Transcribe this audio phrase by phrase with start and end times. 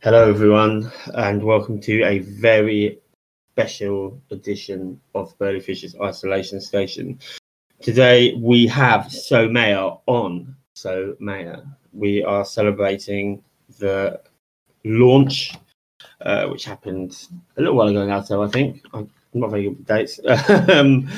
[0.00, 3.00] Hello, everyone, and welcome to a very
[3.50, 7.18] special edition of Burley Fisher's Isolation Station.
[7.82, 11.64] Today we have So Mayor on So Mayor.
[11.92, 13.42] We are celebrating
[13.80, 14.20] the
[14.84, 15.54] launch,
[16.20, 17.26] uh, which happened
[17.56, 18.80] a little while ago now, so I think.
[18.94, 20.20] I'm not very good with dates.
[20.70, 21.10] um,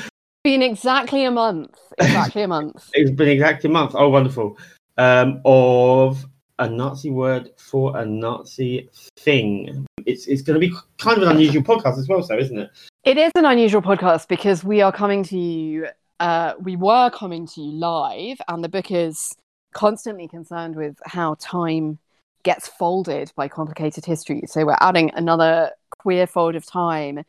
[0.43, 1.77] been exactly a month.
[1.99, 2.89] Exactly a month.
[2.93, 3.91] it's been exactly a month.
[3.93, 4.57] Oh, wonderful.
[4.97, 6.25] Um, of
[6.59, 9.85] a Nazi word for a Nazi thing.
[10.05, 12.69] It's it's going to be kind of an unusual podcast as well, so isn't it?
[13.03, 15.87] It is an unusual podcast because we are coming to you.
[16.19, 19.35] Uh, we were coming to you live, and the book is
[19.73, 21.97] constantly concerned with how time
[22.43, 24.43] gets folded by complicated history.
[24.47, 27.23] So we're adding another queer fold of time.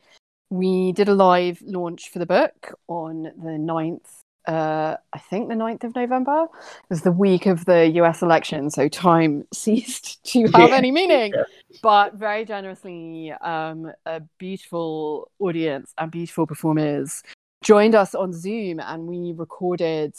[0.49, 5.55] We did a live launch for the book on the 9th uh, I think the
[5.55, 6.43] 9th of November.
[6.43, 10.75] It was the week of the US election, so time ceased to have yeah.
[10.75, 11.33] any meaning.
[11.35, 11.43] Yeah.
[11.81, 17.23] But very generously, um, a beautiful audience and beautiful performers
[17.63, 20.13] joined us on Zoom, and we recorded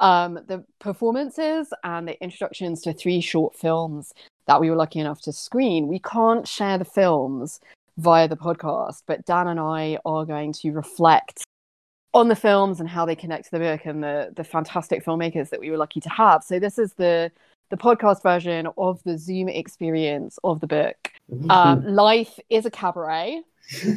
[0.00, 4.12] um, the performances and the introductions to three short films
[4.46, 5.88] that we were lucky enough to screen.
[5.88, 7.60] We can't share the films
[7.96, 11.44] via the podcast, but Dan and I are going to reflect
[12.18, 15.50] on the films and how they connect to the book and the the fantastic filmmakers
[15.50, 16.42] that we were lucky to have.
[16.42, 17.30] So this is the
[17.70, 21.12] the podcast version of the Zoom experience of the book.
[21.48, 23.42] Um, life is a cabaret,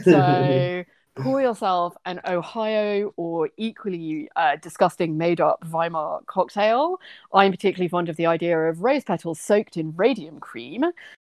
[0.03, 0.83] so
[1.15, 6.99] pour yourself an Ohio or equally uh, disgusting made up Weimar cocktail.
[7.33, 10.83] I'm particularly fond of the idea of rose petals soaked in radium cream,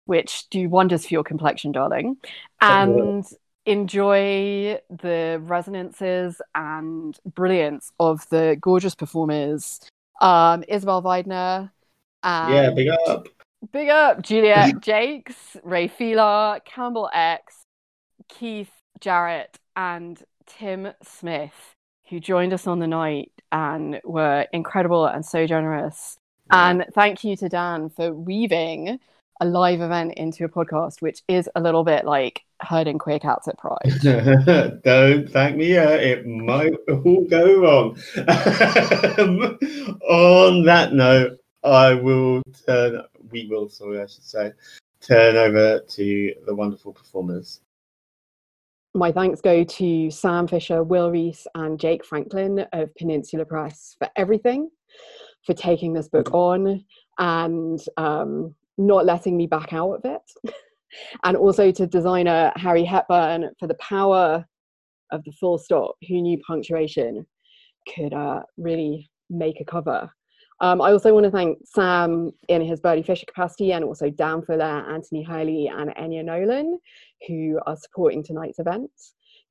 [0.06, 2.18] which do wonders for your complexion, darling.
[2.62, 3.26] And
[3.68, 9.82] enjoy the resonances and brilliance of the gorgeous performers.
[10.22, 11.70] Um, Isabel Waidner.
[12.24, 13.28] yeah, big up.
[13.72, 17.66] Big up Juliet Jacques, Ray Filar, Campbell X,
[18.30, 21.76] Keith Jarrett, and Tim Smith,
[22.10, 26.18] who joined us on the night and were incredible and so generous.
[26.50, 29.00] And thank you to Dan for weaving
[29.40, 33.48] a live event into a podcast, which is a little bit like herding queer cats
[33.48, 33.78] at Pride.
[34.84, 36.04] Don't thank me yet.
[36.04, 37.98] It might all go wrong.
[39.18, 39.58] um,
[40.10, 44.54] on that note, I will turn, we will, sorry, I should say,
[45.02, 47.62] turn over to the wonderful performers.
[48.94, 54.10] My thanks go to Sam Fisher, Will Reese, and Jake Franklin of Peninsula Press for
[54.16, 54.72] everything,
[55.46, 56.84] for taking this book on,
[57.20, 60.54] and um, not letting me back out of it.
[61.24, 64.46] and also to designer Harry Hepburn for the power
[65.12, 67.26] of the full stop, who knew punctuation
[67.96, 70.10] could uh, really make a cover.
[70.60, 74.42] Um, I also want to thank Sam in his Burley Fisher capacity and also Dan
[74.42, 76.80] Fuller, Anthony Hurley, and Enya Nolan,
[77.28, 78.90] who are supporting tonight's event.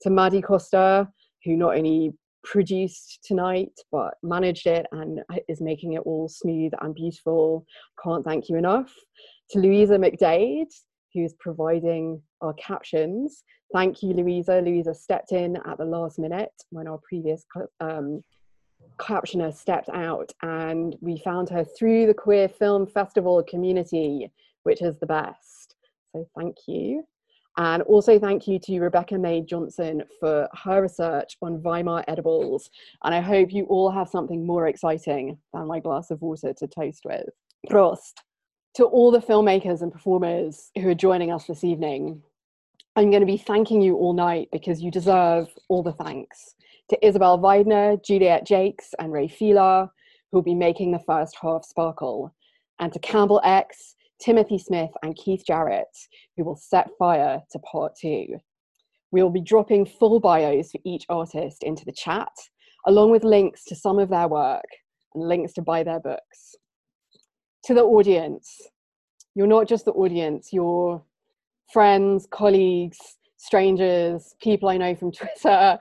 [0.03, 1.09] To Maddie Costa,
[1.45, 2.13] who not only
[2.47, 7.67] produced tonight but managed it and is making it all smooth and beautiful.
[8.03, 8.93] Can't thank you enough.
[9.51, 10.73] To Louisa McDade,
[11.13, 13.43] who's providing our captions.
[13.73, 14.61] Thank you, Louisa.
[14.61, 17.45] Louisa stepped in at the last minute when our previous
[17.81, 18.23] um,
[18.99, 24.31] captioner stepped out, and we found her through the Queer Film Festival community,
[24.63, 25.75] which is the best.
[26.13, 27.05] So thank you.
[27.59, 32.71] And also thank you to Rebecca May Johnson for her research on Weimar edibles.
[33.03, 36.67] And I hope you all have something more exciting than my glass of water to
[36.67, 37.29] toast with.
[37.71, 38.13] Prost.
[38.75, 42.23] To all the filmmakers and performers who are joining us this evening,
[42.95, 46.55] I'm going to be thanking you all night because you deserve all the thanks.
[46.91, 49.89] To Isabel Waidner, Juliet Jacques, and Ray Filar,
[50.31, 52.35] who will be making the first half sparkle.
[52.79, 55.87] And to Campbell X, Timothy Smith, and Keith Jarrett,
[56.37, 58.27] who will set fire to part two.
[59.13, 62.33] We will be dropping full bios for each artist into the chat,
[62.87, 64.65] along with links to some of their work
[65.15, 66.55] and links to buy their books.
[67.65, 68.61] To the audience,
[69.35, 71.03] you're not just the audience, you're
[71.73, 72.99] friends, colleagues,
[73.37, 75.79] strangers, people I know from Twitter,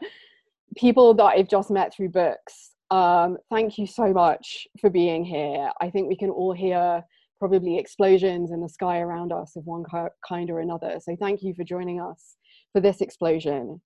[0.77, 2.71] people that I've just met through books.
[2.91, 5.69] Um, thank you so much for being here.
[5.81, 7.03] I think we can all hear
[7.39, 9.83] probably explosions in the sky around us of one
[10.27, 10.99] kind or another.
[11.01, 12.37] So thank you for joining us
[12.73, 13.81] for this explosion.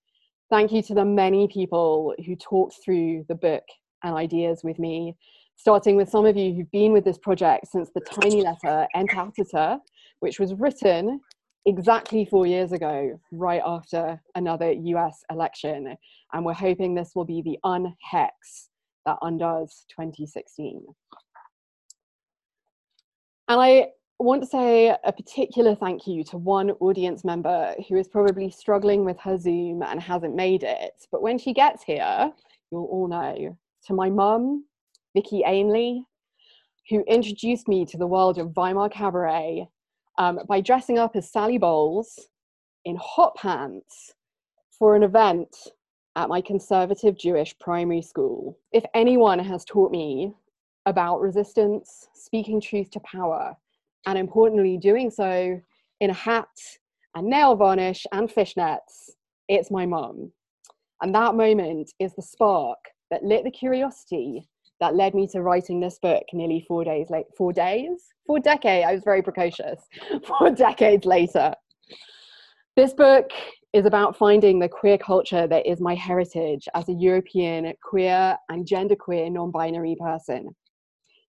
[0.50, 3.62] Thank you to the many people who talked through the book
[4.02, 5.16] and ideas with me,
[5.56, 9.78] starting with some of you who've been with this project since the tiny letter Entartete,
[10.20, 11.20] which was written
[11.66, 15.96] exactly four years ago, right after another US election.
[16.32, 18.30] And we're hoping this will be the unhex
[19.06, 20.82] that undoes 2016.
[23.50, 23.88] And I
[24.20, 29.04] want to say a particular thank you to one audience member who is probably struggling
[29.04, 30.92] with her Zoom and hasn't made it.
[31.10, 32.30] But when she gets here,
[32.70, 33.58] you'll all know.
[33.86, 34.66] To my mum,
[35.16, 36.04] Vicky Ainley,
[36.90, 39.66] who introduced me to the world of Weimar Cabaret
[40.16, 42.28] um, by dressing up as Sally Bowles
[42.84, 44.14] in hot pants
[44.70, 45.56] for an event
[46.14, 48.56] at my conservative Jewish primary school.
[48.70, 50.34] If anyone has taught me
[50.90, 53.56] about resistance, speaking truth to power,
[54.06, 55.60] and importantly, doing so
[56.00, 56.48] in a hat
[57.14, 59.10] and nail varnish and fishnets,
[59.48, 60.32] it's my mum.
[61.02, 62.78] And that moment is the spark
[63.10, 64.48] that lit the curiosity
[64.80, 68.06] that led me to writing this book nearly four days late four days?
[68.26, 69.80] Four decades i was very precocious.
[70.26, 71.52] Four decades later.
[72.76, 73.30] This book
[73.72, 78.66] is about finding the queer culture that is my heritage as a european queer and
[78.66, 80.48] genderqueer non-binary person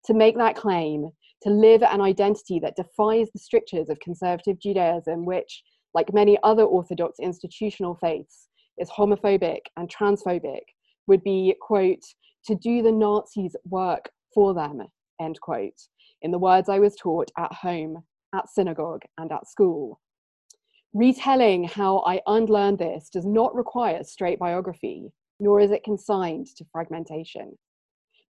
[0.05, 1.09] to make that claim
[1.43, 5.63] to live an identity that defies the strictures of conservative Judaism, which,
[5.93, 10.61] like many other Orthodox institutional faiths, is homophobic and transphobic,
[11.07, 12.03] would be, quote,
[12.45, 14.81] to do the Nazis' work for them,
[15.19, 15.79] end quote,
[16.21, 19.99] in the words I was taught at home, at synagogue, and at school.
[20.93, 26.65] Retelling how I unlearned this does not require straight biography, nor is it consigned to
[26.71, 27.57] fragmentation.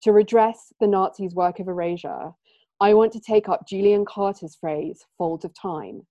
[0.03, 2.31] To redress the Nazis' work of erasure,
[2.79, 6.07] I want to take up Julian Carter's phrase, folds of time,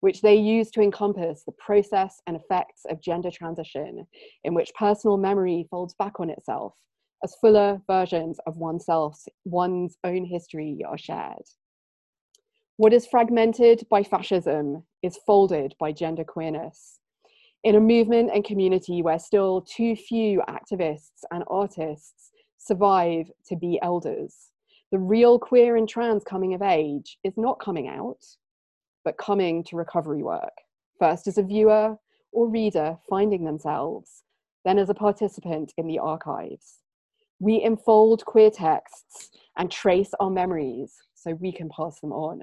[0.00, 4.06] which they use to encompass the process and effects of gender transition,
[4.44, 6.74] in which personal memory folds back on itself
[7.24, 11.42] as fuller versions of oneself, one's own history are shared.
[12.76, 17.00] What is fragmented by fascism is folded by gender queerness.
[17.64, 23.78] In a movement and community where still too few activists and artists survive to be
[23.82, 24.50] elders,
[24.92, 28.24] the real queer and trans coming of age is not coming out,
[29.04, 30.52] but coming to recovery work,
[30.98, 31.96] first as a viewer
[32.32, 34.22] or reader finding themselves,
[34.64, 36.82] then as a participant in the archives.
[37.40, 42.42] We enfold queer texts and trace our memories so we can pass them on.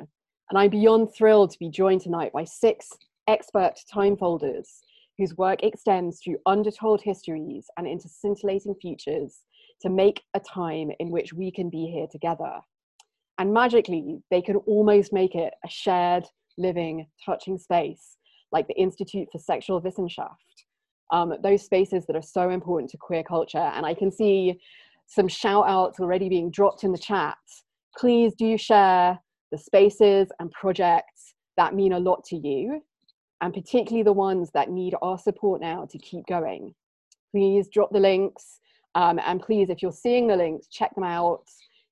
[0.50, 2.90] And I'm beyond thrilled to be joined tonight by six
[3.28, 4.82] expert time folders
[5.18, 9.42] whose work extends through undertold histories and into scintillating futures
[9.82, 12.60] to make a time in which we can be here together.
[13.38, 16.26] And magically, they can almost make it a shared,
[16.58, 18.18] living, touching space,
[18.52, 20.36] like the Institute for Sexual Wissenschaft.
[21.12, 23.58] Um, those spaces that are so important to queer culture.
[23.58, 24.60] And I can see
[25.08, 27.38] some shout outs already being dropped in the chat.
[27.98, 29.20] Please do share
[29.52, 32.82] the spaces and projects that mean a lot to you,
[33.42, 36.74] and particularly the ones that need our support now to keep going.
[37.32, 38.60] Please drop the links
[38.96, 41.46] um, and please, if you're seeing the links, check them out.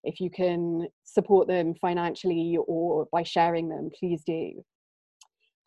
[0.03, 4.63] If you can support them financially or by sharing them, please do.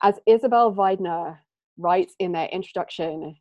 [0.02, 1.38] As Isabel Waidner
[1.78, 3.36] writes in their introduction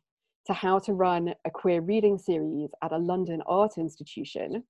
[0.46, 4.64] to how to run a queer reading series at a London art institution,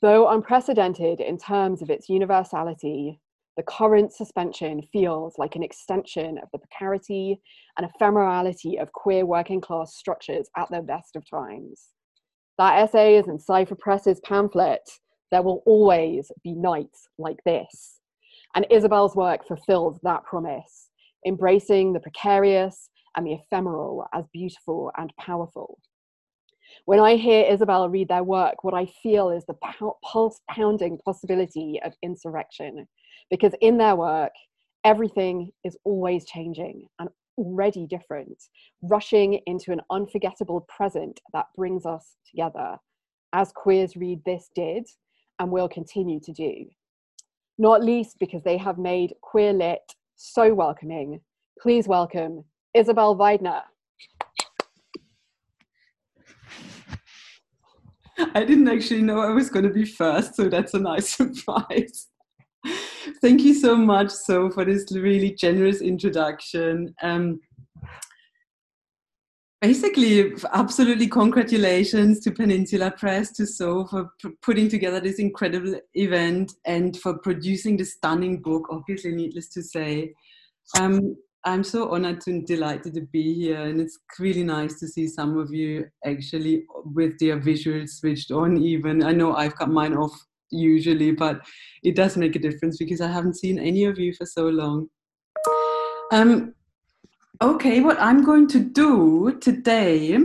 [0.00, 3.20] though unprecedented in terms of its universality,
[3.56, 7.40] the current suspension feels like an extension of the precarity
[7.76, 11.88] and ephemerality of queer working class structures at their best of times.
[12.58, 14.88] That essay is in Cipher Press's pamphlet,
[15.30, 18.00] There Will Always Be Nights Like This.
[18.54, 20.88] And Isabel's work fulfills that promise,
[21.26, 25.78] embracing the precarious and the ephemeral as beautiful and powerful.
[26.86, 29.58] When I hear Isabel read their work, what I feel is the
[30.02, 32.86] pulse pounding possibility of insurrection
[33.30, 34.32] because in their work,
[34.84, 38.36] everything is always changing and already different,
[38.82, 42.76] rushing into an unforgettable present that brings us together,
[43.32, 44.86] as Queers Read This did
[45.38, 46.66] and will continue to do.
[47.58, 51.20] Not least because they have made Queer Lit so welcoming.
[51.60, 53.62] Please welcome Isabel Waidner.
[58.34, 62.08] I didn't actually know I was going to be first, so that's a nice surprise.
[63.22, 66.92] Thank you so much, so for this really generous introduction.
[67.02, 67.38] Um,
[69.60, 74.10] basically, absolutely congratulations to Peninsula Press, to So for
[74.42, 80.14] putting together this incredible event and for producing this stunning book, obviously, needless to say.
[80.80, 85.06] Um, I'm so honored and delighted to be here, and it's really nice to see
[85.06, 88.56] some of you actually with their visuals switched on.
[88.56, 90.12] Even I know I've got mine off
[90.52, 91.40] usually, but
[91.82, 94.88] it does make a difference because I haven't seen any of you for so long.
[96.12, 96.54] Um,
[97.42, 100.18] okay, what I'm going to do today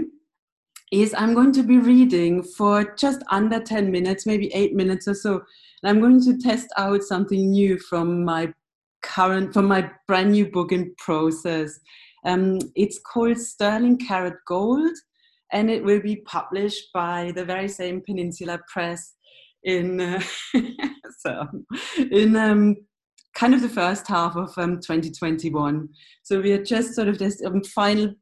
[0.92, 5.14] is I'm going to be reading for just under 10 minutes, maybe eight minutes or
[5.14, 5.44] so,
[5.82, 8.54] And I'm going to test out something new from my
[9.02, 11.80] current, from my brand new book in process.
[12.26, 14.96] Um, it's called Sterling Karat Gold,
[15.52, 19.14] and it will be published by the very same Peninsula Press
[19.68, 20.22] in uh,
[21.20, 21.48] so
[22.12, 22.78] in um,
[23.36, 25.88] kind of the first half of um, 2021.
[26.24, 28.16] So we are just sort of this um, final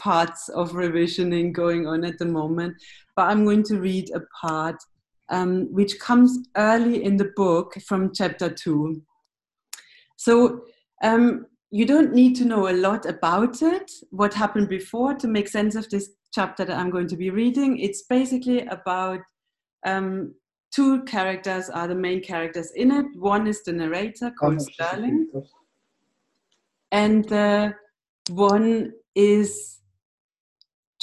[0.00, 2.74] parts of revisioning going on at the moment.
[3.14, 4.76] But I'm going to read a part
[5.28, 9.02] um, which comes early in the book from chapter two.
[10.16, 10.62] So
[11.02, 15.48] um, you don't need to know a lot about it, what happened before, to make
[15.48, 17.78] sense of this chapter that I'm going to be reading.
[17.78, 19.20] It's basically about
[19.84, 20.34] um,
[20.76, 23.06] two characters are the main characters in it.
[23.16, 25.28] One is the narrator called Sterling,
[26.92, 27.74] and the
[28.28, 29.80] one is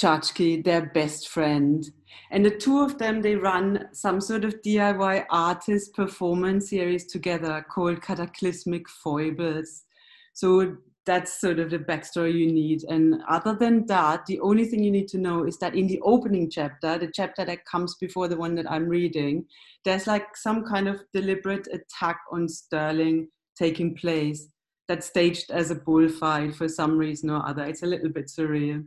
[0.00, 1.84] Chachki, their best friend.
[2.30, 7.66] And the two of them, they run some sort of DIY artist performance series together
[7.68, 9.86] called Cataclysmic Foibles.
[10.34, 10.76] So
[11.06, 12.82] that's sort of the backstory you need.
[12.84, 16.00] And other than that, the only thing you need to know is that in the
[16.00, 19.44] opening chapter, the chapter that comes before the one that I'm reading,
[19.84, 24.48] there's like some kind of deliberate attack on Sterling taking place
[24.88, 27.64] that's staged as a bullfight for some reason or other.
[27.64, 28.86] It's a little bit surreal.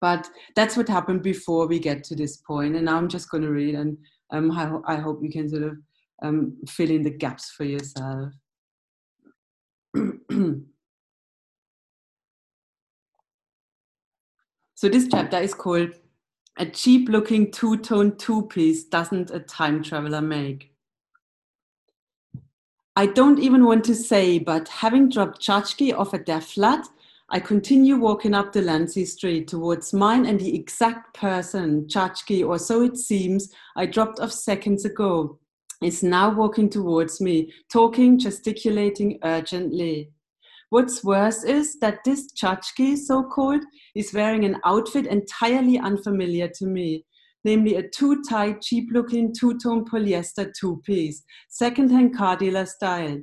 [0.00, 2.76] But that's what happened before we get to this point.
[2.76, 3.98] And now I'm just going to read, and
[4.30, 5.76] um, I, I hope you can sort of
[6.22, 8.32] um, fill in the gaps for yourself.
[14.80, 15.90] So this chapter is called
[16.56, 20.72] A Cheap Looking Two Tone Two Piece Doesn't a Time Traveler Make?
[22.94, 26.86] I don't even want to say, but having dropped Chachki off at their flat,
[27.28, 32.56] I continue walking up the Delancey Street towards mine and the exact person, Chachki, or
[32.56, 35.40] so it seems, I dropped off seconds ago,
[35.82, 40.12] is now walking towards me, talking, gesticulating urgently.
[40.70, 46.66] What's worse is that this Chachki, so called, is wearing an outfit entirely unfamiliar to
[46.66, 47.06] me,
[47.42, 52.66] namely a too tight, cheap looking two tone polyester two piece, second hand car dealer
[52.66, 53.18] style,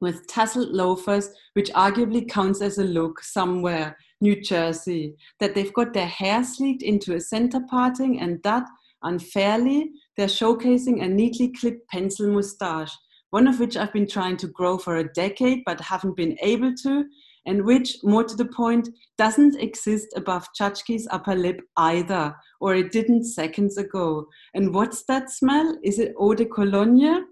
[0.00, 5.94] with tasseled loafers, which arguably counts as a look somewhere, New Jersey, that they've got
[5.94, 8.64] their hair sleeked into a center parting and that,
[9.02, 12.96] unfairly, they're showcasing a neatly clipped pencil mustache
[13.34, 16.72] one of which I've been trying to grow for a decade but haven't been able
[16.84, 17.04] to,
[17.46, 18.88] and which, more to the point,
[19.18, 24.28] doesn't exist above Chachki's upper lip either, or it didn't seconds ago.
[24.54, 25.76] And what's that smell?
[25.82, 27.24] Is it eau de cologne?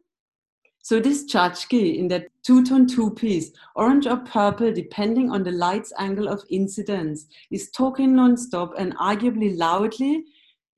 [0.83, 6.27] So this Chachki in that two-tone two-piece, orange or purple, depending on the light's angle
[6.27, 10.25] of incidence, is talking non-stop and arguably loudly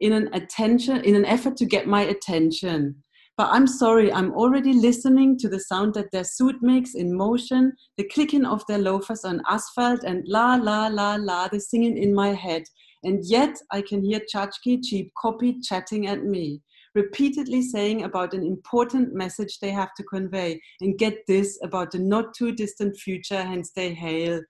[0.01, 3.03] in an attention in an effort to get my attention.
[3.37, 7.73] But I'm sorry, I'm already listening to the sound that their suit makes in motion,
[7.97, 12.15] the clicking of their loafers on asphalt, and la la la la, the singing in
[12.15, 12.63] my head.
[13.03, 16.63] And yet I can hear Chachki cheap copy chatting at me,
[16.95, 20.61] repeatedly saying about an important message they have to convey.
[20.81, 24.41] And get this about the not too distant future, hence they hail.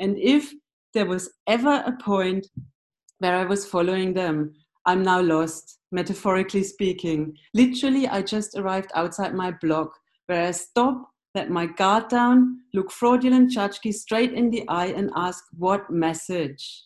[0.00, 0.52] And if
[0.94, 2.48] there was ever a point
[3.18, 4.52] where I was following them,
[4.86, 7.36] I'm now lost, metaphorically speaking.
[7.52, 9.90] Literally, I just arrived outside my block
[10.26, 15.10] where I stop, let my guard down, look fraudulent Chachki straight in the eye, and
[15.16, 16.84] ask, What message?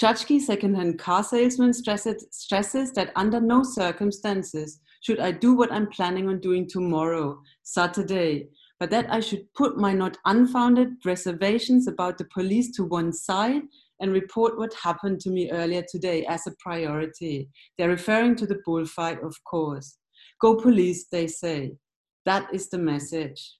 [0.00, 5.88] Chachki, secondhand car salesman, stresses, stresses that under no circumstances should I do what I'm
[5.88, 12.18] planning on doing tomorrow, Saturday, but that I should put my not unfounded reservations about
[12.18, 13.62] the police to one side
[14.00, 17.48] and report what happened to me earlier today as a priority.
[17.76, 19.98] They're referring to the bullfight, of course.
[20.40, 21.72] Go police, they say.
[22.24, 23.58] That is the message.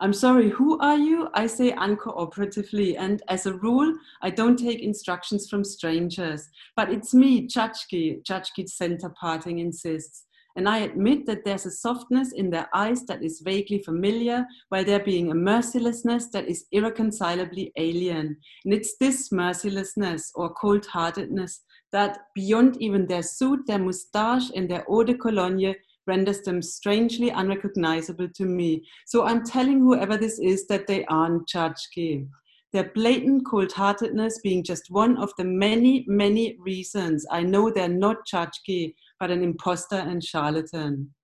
[0.00, 1.28] I'm sorry, who are you?
[1.34, 6.48] I say uncooperatively, and as a rule, I don't take instructions from strangers.
[6.76, 10.24] But it's me, Chachki, Chachki center parting insists.
[10.56, 14.84] And I admit that there's a softness in their eyes that is vaguely familiar, while
[14.84, 18.36] there being a mercilessness that is irreconcilably alien.
[18.64, 21.60] And it's this mercilessness or cold heartedness
[21.92, 25.74] that, beyond even their suit, their moustache, and their eau de cologne,
[26.06, 28.82] renders them strangely unrecognizable to me.
[29.06, 32.26] So I'm telling whoever this is that they aren't Chachki.
[32.72, 37.88] Their blatant cold heartedness being just one of the many, many reasons I know they're
[37.88, 41.14] not Chachki but an imposter and charlatan.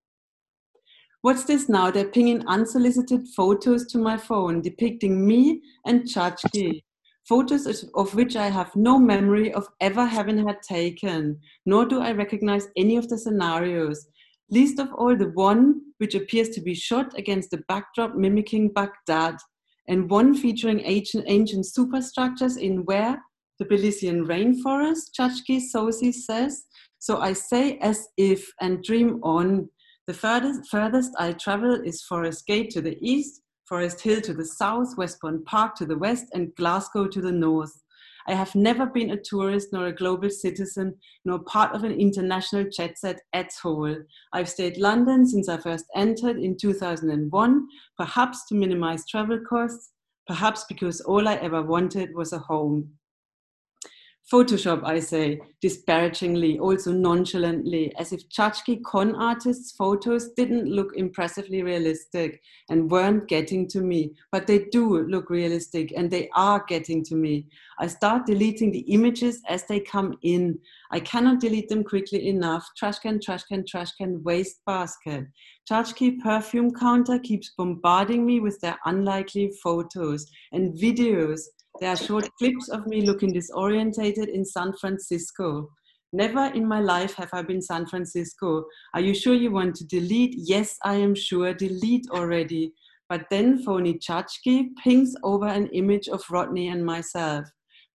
[1.20, 1.90] What's this now?
[1.90, 6.82] They're pinging unsolicited photos to my phone depicting me and Chachki.
[7.26, 12.12] Photos of which I have no memory of ever having had taken, nor do I
[12.12, 14.06] recognize any of the scenarios.
[14.50, 19.36] least of all the one which appears to be shot against a backdrop mimicking Baghdad,
[19.88, 23.22] and one featuring ancient, ancient superstructures in where?
[23.58, 26.64] The Belizean rainforest, Chachki Sosi says.
[26.98, 29.68] So I say as if and dream on.
[30.06, 34.44] The furthest, furthest I travel is Forest Gate to the east, Forest Hill to the
[34.44, 37.72] south, Westbourne Park to the west, and Glasgow to the north.
[38.26, 42.64] I have never been a tourist nor a global citizen nor part of an international
[42.70, 43.94] jet set at all.
[44.32, 47.66] I've stayed London since I first entered in 2001,
[47.98, 49.90] perhaps to minimize travel costs,
[50.26, 52.90] perhaps because all I ever wanted was a home.
[54.32, 61.62] Photoshop, I say, disparagingly, also nonchalantly, as if Chachki con artists' photos didn't look impressively
[61.62, 62.40] realistic
[62.70, 64.14] and weren't getting to me.
[64.32, 67.48] But they do look realistic and they are getting to me.
[67.78, 70.58] I start deleting the images as they come in.
[70.90, 72.66] I cannot delete them quickly enough.
[72.78, 75.26] Trash can, trash can, trash can, waste basket.
[75.70, 81.42] Chachki perfume counter keeps bombarding me with their unlikely photos and videos
[81.80, 85.70] there are short clips of me looking disorientated in San Francisco.
[86.12, 88.64] Never in my life have I been San Francisco.
[88.94, 90.34] Are you sure you want to delete?
[90.36, 91.52] Yes, I am sure.
[91.52, 92.72] Delete already.
[93.08, 97.44] But then phony Chachki pings over an image of Rodney and myself.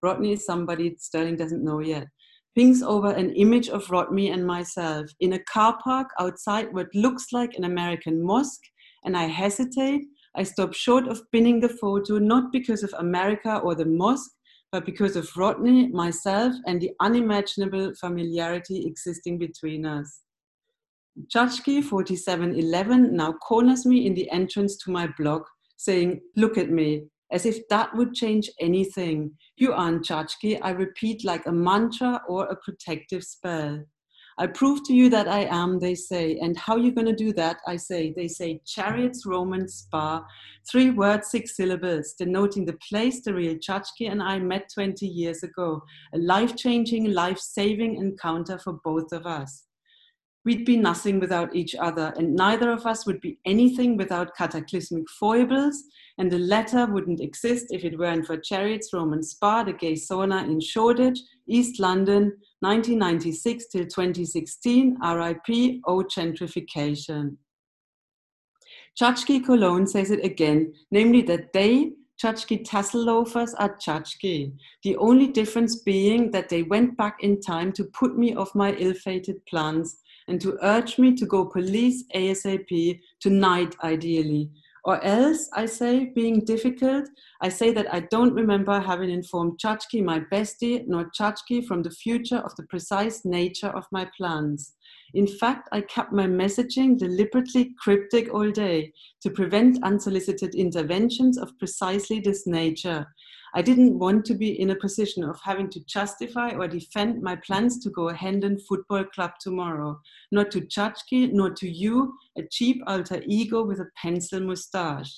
[0.03, 2.07] Rodney is somebody Sterling doesn't know yet.
[2.55, 7.27] Pings over an image of Rodney and myself in a car park outside what looks
[7.31, 8.63] like an American mosque,
[9.05, 10.03] and I hesitate
[10.39, 14.31] I stopped short of pinning the photo, not because of America or the mosque,
[14.71, 20.21] but because of Rodney, myself, and the unimaginable familiarity existing between us.
[21.27, 25.41] Chachki 4711 now corners me in the entrance to my blog,
[25.75, 27.03] saying, Look at me,
[27.33, 29.31] as if that would change anything.
[29.57, 33.83] You aren't Chachki, I repeat like a mantra or a protective spell.
[34.41, 36.39] I prove to you that I am, they say.
[36.39, 37.57] And how you going to do that?
[37.67, 38.13] I say.
[38.15, 40.25] They say chariots, Roman spa,
[40.71, 45.43] three words, six syllables, denoting the place the real Chachki and I met 20 years
[45.43, 45.83] ago.
[46.13, 49.65] A life changing, life saving encounter for both of us.
[50.45, 55.09] We'd be nothing without each other, and neither of us would be anything without cataclysmic
[55.09, 55.83] foibles,
[56.17, 60.45] and the latter wouldn't exist if it weren't for Chariots Roman Spa, the gay sauna
[60.45, 67.37] in Shoreditch, East London, 1996 till 2016, RIP, O gentrification.
[68.99, 71.91] Chachki Cologne says it again, namely that they,
[72.21, 74.51] Chachki tassel loafers, are Chachki.
[74.83, 78.73] The only difference being that they went back in time to put me off my
[78.73, 84.49] ill-fated plans and to urge me to go police ASAP, tonight ideally,
[84.89, 87.07] or else, I say, being difficult,
[87.41, 91.91] I say that I don't remember having informed Chachki, my bestie, nor Chachki from the
[91.91, 94.73] future of the precise nature of my plans.
[95.13, 101.55] In fact, I kept my messaging deliberately cryptic all day to prevent unsolicited interventions of
[101.59, 103.05] precisely this nature,
[103.55, 107.35] I didn't want to be in a position of having to justify or defend my
[107.35, 109.99] plans to go Hendon Football Club tomorrow,
[110.31, 115.13] not to Chachki, nor to you, a cheap alter ego with a pencil moustache.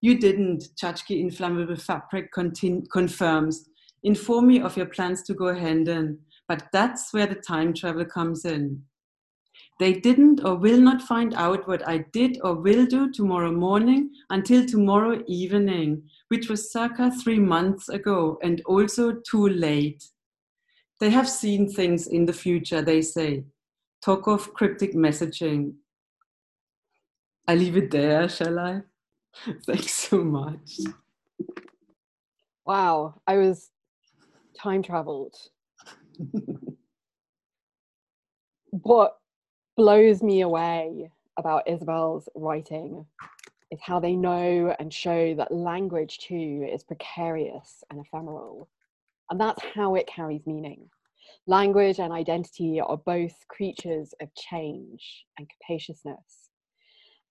[0.00, 3.68] You didn't, Chachki Inflammable Fabric continu- confirms.
[4.02, 8.44] Inform me of your plans to go Hendon, but that's where the time travel comes
[8.44, 8.82] in.
[9.78, 14.10] They didn't or will not find out what I did or will do tomorrow morning
[14.30, 20.02] until tomorrow evening, which was circa three months ago and also too late.
[20.98, 23.44] They have seen things in the future, they say.
[24.02, 25.74] Talk of cryptic messaging.
[27.46, 28.80] I leave it there, shall I?
[29.66, 30.78] Thanks so much.
[32.64, 33.68] Wow, I was
[34.58, 35.36] time traveled.
[38.70, 39.18] what
[39.76, 43.04] blows me away about Isabel's writing
[43.72, 48.68] is how they know and show that language too is precarious and ephemeral.
[49.30, 50.90] And that's how it carries meaning.
[51.46, 56.50] Language and identity are both creatures of change and capaciousness.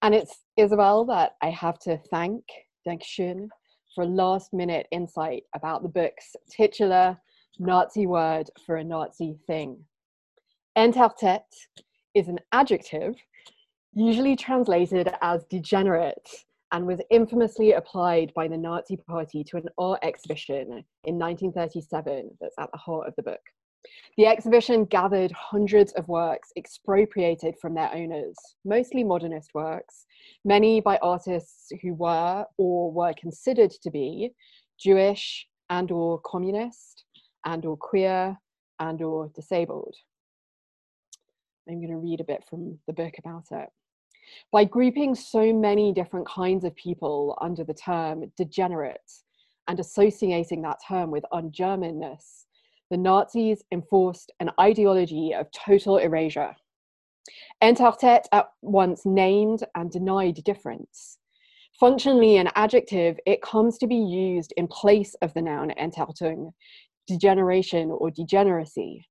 [0.02, 2.44] And it's Isabel that I have to thank,
[2.88, 3.48] Dankeschön,
[3.94, 7.18] for a last minute insight about the book's titular
[7.60, 9.78] Nazi word for a Nazi thing.
[10.76, 11.68] Entartete
[12.16, 13.14] is an adjective
[13.94, 16.30] usually translated as degenerate
[16.72, 22.56] and was infamously applied by the Nazi Party to an art exhibition in 1937 that's
[22.58, 23.42] at the heart of the book.
[24.18, 30.06] The exhibition gathered hundreds of works expropriated from their owners, mostly modernist works,
[30.46, 34.32] many by artists who were or were considered to be
[34.80, 37.06] Jewish and or communist
[37.46, 38.38] and or queer
[38.80, 39.96] and or disabled.
[41.68, 43.70] I'm going to read a bit from the book about it.
[44.52, 49.12] By grouping so many different kinds of people under the term degenerate
[49.68, 52.46] and associating that term with un-Germanness,
[52.90, 56.56] the Nazis enforced an ideology of total erasure.
[57.64, 61.18] Entartet at once named and denied difference.
[61.80, 66.52] Functionally an adjective, it comes to be used in place of the noun Entartung,
[67.08, 69.08] degeneration or degeneracy.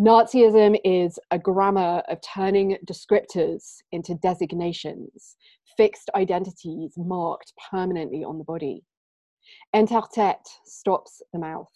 [0.00, 5.36] Nazism is a grammar of turning descriptors into designations,
[5.76, 8.82] fixed identities marked permanently on the body.
[9.76, 11.68] Entartet stops the mouth,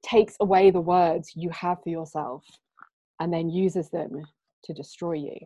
[0.00, 2.44] takes away the words you have for yourself,
[3.18, 4.12] and then uses them
[4.62, 5.38] to destroy you.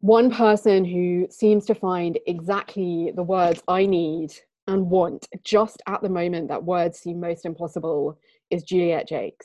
[0.00, 4.32] One person who seems to find exactly the words I need
[4.66, 8.18] and want just at the moment that words seem most impossible
[8.50, 9.44] is Juliet Jacques.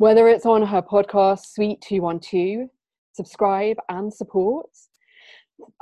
[0.00, 2.70] Whether it's on her podcast, Suite 212,
[3.12, 4.70] subscribe and support,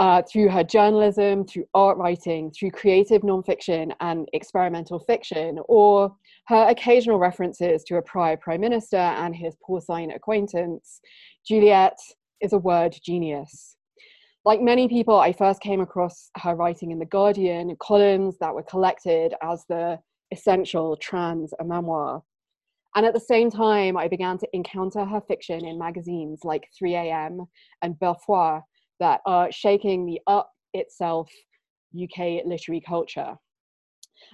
[0.00, 6.16] uh, through her journalism, through art writing, through creative nonfiction and experimental fiction, or
[6.48, 11.00] her occasional references to a prior prime minister and his porcine acquaintance,
[11.46, 11.96] Juliet
[12.40, 13.76] is a word genius.
[14.44, 18.64] Like many people, I first came across her writing in The Guardian, columns that were
[18.64, 20.00] collected as the
[20.32, 22.24] essential trans memoir.
[22.94, 27.46] And at the same time, I began to encounter her fiction in magazines like 3am
[27.82, 28.62] and Berfrois
[28.98, 31.30] that are shaking the up itself
[31.94, 33.36] UK literary culture.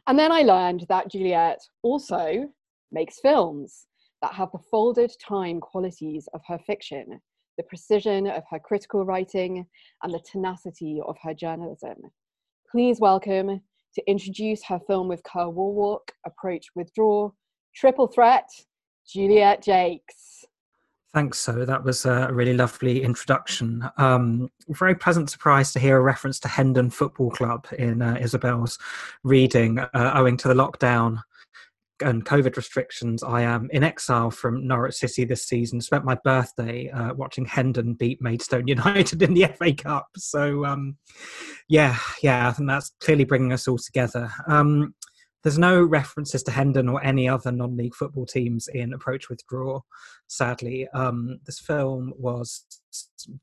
[0.06, 2.48] And then I learned that Juliet also
[2.90, 3.86] makes films
[4.22, 7.20] that have the folded time qualities of her fiction,
[7.58, 9.66] the precision of her critical writing,
[10.02, 11.96] and the tenacity of her journalism.
[12.70, 13.60] Please welcome
[13.94, 17.30] to introduce her film with Kerr Wallwork, Approach Withdraw,
[17.74, 18.48] Triple Threat,
[19.06, 20.12] Juliet Jacques.
[21.12, 23.88] Thanks, so that was a really lovely introduction.
[23.98, 28.78] Um, very pleasant surprise to hear a reference to Hendon Football Club in uh, Isabel's
[29.22, 31.20] reading, uh, owing to the lockdown
[32.00, 33.22] and COVID restrictions.
[33.22, 35.80] I am in exile from Norwich City this season.
[35.80, 40.08] Spent my birthday uh, watching Hendon beat Maidstone United in the FA Cup.
[40.16, 40.96] So, um,
[41.68, 44.32] yeah, yeah, I think that's clearly bringing us all together.
[44.48, 44.94] Um,
[45.44, 49.83] there's no references to Hendon or any other non-league football teams in Approach Withdraw.
[50.26, 52.64] Sadly, um, this film was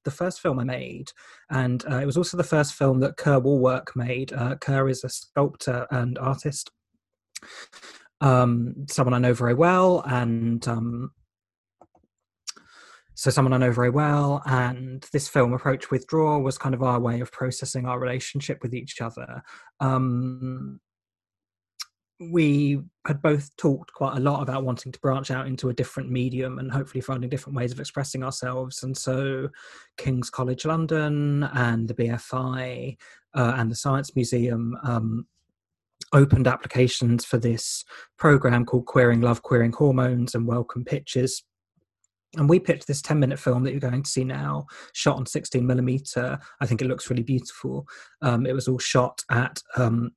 [0.03, 1.11] the first film I made,
[1.51, 4.33] and uh, it was also the first film that Kerr Wallwork made.
[4.33, 6.71] Uh, Kerr is a sculptor and artist,
[8.19, 11.11] um, someone I know very well, and um,
[13.13, 14.41] so someone I know very well.
[14.47, 18.73] And this film, Approach Withdraw, was kind of our way of processing our relationship with
[18.73, 19.43] each other.
[19.79, 20.79] Um,
[22.29, 26.11] we had both talked quite a lot about wanting to branch out into a different
[26.11, 28.83] medium and hopefully finding different ways of expressing ourselves.
[28.83, 29.49] And so,
[29.97, 32.97] King's College London and the BFI
[33.33, 35.25] uh, and the Science Museum um,
[36.13, 37.83] opened applications for this
[38.17, 41.43] program called Queering Love, Queering Hormones and Welcome Pictures.
[42.37, 45.25] And we picked this 10 minute film that you're going to see now, shot on
[45.25, 46.39] 16 millimeter.
[46.61, 47.87] I think it looks really beautiful.
[48.21, 50.11] Um, it was all shot at um,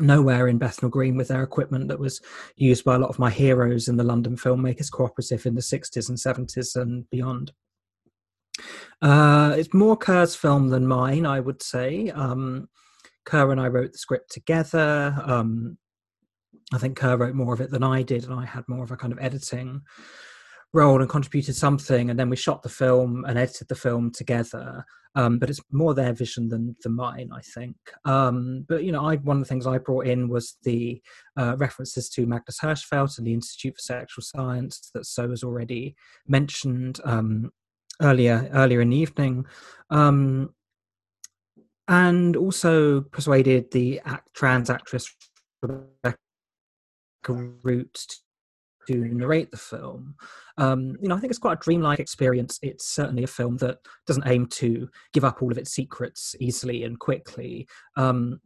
[0.00, 2.20] nowhere in Bethnal Green with their equipment that was
[2.56, 6.08] used by a lot of my heroes in the London Filmmakers Cooperative in the 60s
[6.08, 7.52] and 70s and beyond.
[9.02, 12.10] Uh, it's more Kerr's film than mine, I would say.
[12.10, 12.68] Um,
[13.24, 15.14] Kerr and I wrote the script together.
[15.24, 15.78] Um,
[16.72, 18.90] I think Kerr wrote more of it than I did, and I had more of
[18.90, 19.82] a kind of editing
[20.76, 22.10] role and contributed something.
[22.10, 24.84] And then we shot the film and edited the film together.
[25.14, 27.76] Um, but it's more their vision than, than mine, I think.
[28.04, 31.00] Um, but you know, I, one of the things I brought in was the
[31.38, 35.96] uh, references to Magnus Hirschfeld and the Institute for Sexual Science that So has already
[36.28, 37.50] mentioned um,
[38.02, 39.46] earlier earlier in the evening,
[39.88, 40.54] um,
[41.88, 45.10] and also persuaded the act, trans actress
[45.62, 46.18] Rebecca
[47.28, 48.04] Root
[48.88, 50.14] to narrate the film.
[50.58, 52.58] Um, you know, I think it's quite a dreamlike experience.
[52.62, 56.84] It's certainly a film that doesn't aim to give up all of its secrets easily
[56.84, 57.68] and quickly.
[57.96, 58.40] Um,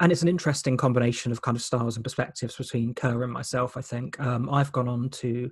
[0.00, 3.76] and it's an interesting combination of kind of styles and perspectives between Kerr and myself.
[3.76, 5.48] I think um, I've gone on to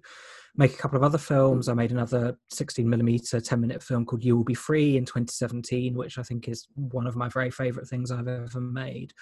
[0.57, 1.69] make a couple of other films.
[1.69, 5.95] I made another 16 millimeter, 10 minute film called You Will Be Free in 2017,
[5.95, 9.13] which I think is one of my very favorite things I've ever made.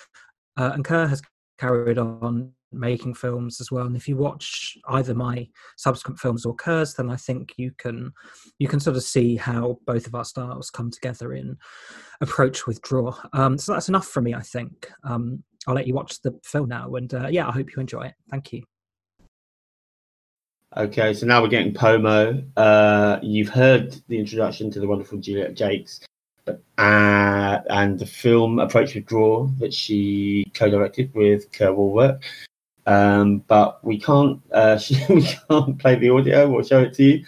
[0.57, 1.21] Uh, and Kerr has
[1.59, 3.87] carried on making films as well.
[3.87, 8.13] And if you watch either my subsequent films or Kerr's then i think you can
[8.59, 11.57] you can sort of see how both of our styles come together in
[12.21, 14.91] approach withdraw um, so that's enough for me i think.
[15.05, 18.03] Um, i'll let you watch the film now and uh, yeah i hope you enjoy
[18.03, 18.15] it.
[18.31, 18.63] Thank you.
[20.77, 22.43] Okay, so now we're getting Pomo.
[22.55, 26.01] Uh, you've heard the introduction to the wonderful Juliet but,
[26.79, 32.23] uh, and the film Approach with Draw that she co-directed with Kerr Wallwork.
[32.87, 37.25] Um, but we can't uh, we can't play the audio or show it to you.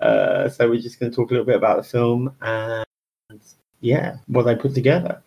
[0.00, 2.84] Uh, so we're just going to talk a little bit about the film and
[3.80, 5.22] yeah, what they put together.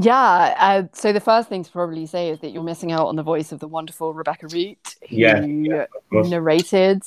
[0.00, 0.54] Yeah.
[0.58, 3.22] Uh, so the first thing to probably say is that you're missing out on the
[3.22, 7.02] voice of the wonderful Rebecca Root, who Yeah, yeah, narrated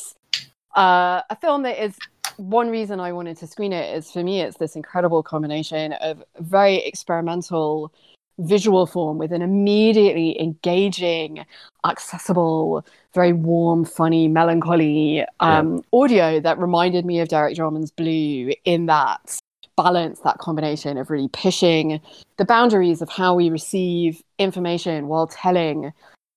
[0.75, 1.97] uh, a film that is
[2.39, 6.23] one reason I wanted to screen it is for me it's this incredible combination of
[6.39, 7.91] very experimental
[8.38, 11.45] visual form with an immediately engaging,
[11.86, 18.86] accessible, very warm, funny, melancholy um, audio that reminded me of Derek Jarman's Blue in
[18.86, 19.38] that
[19.75, 21.99] balance, that combination of really pushing
[22.38, 25.91] the boundaries of how we receive information while telling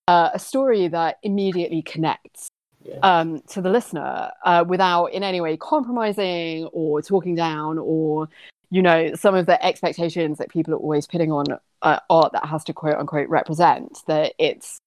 [0.08, 2.48] uh, a story that immediately connects
[2.84, 2.98] Yeah.
[3.02, 8.28] um, to the listener uh, without in any way compromising or talking down or
[8.70, 11.44] you know some of the expectations that people are always putting on
[11.82, 14.78] uh, art that has to quote unquote represent that it's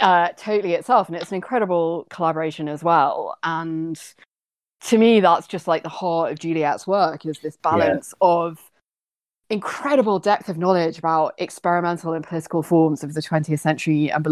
[0.00, 4.00] uh, totally itself and it's an incredible collaboration as well and
[4.80, 8.71] to me that's just like the heart of juliet's work is this balance of
[9.52, 14.24] incredible depth of knowledge about experimental and political forms of the 20th century and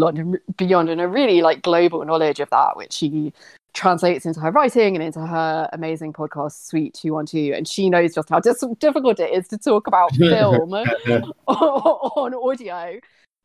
[0.57, 3.31] beyond and a really like global knowledge of that which she
[3.73, 8.29] translates into her writing and into her amazing podcast suite 212 and she knows just
[8.29, 10.73] how dis- difficult it is to talk about film
[11.47, 12.99] on audio.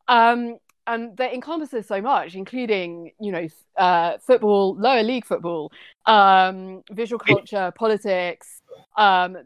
[0.07, 5.71] Um and that encompasses so much including you know uh football lower league football
[6.07, 8.61] um visual culture politics
[8.97, 9.37] um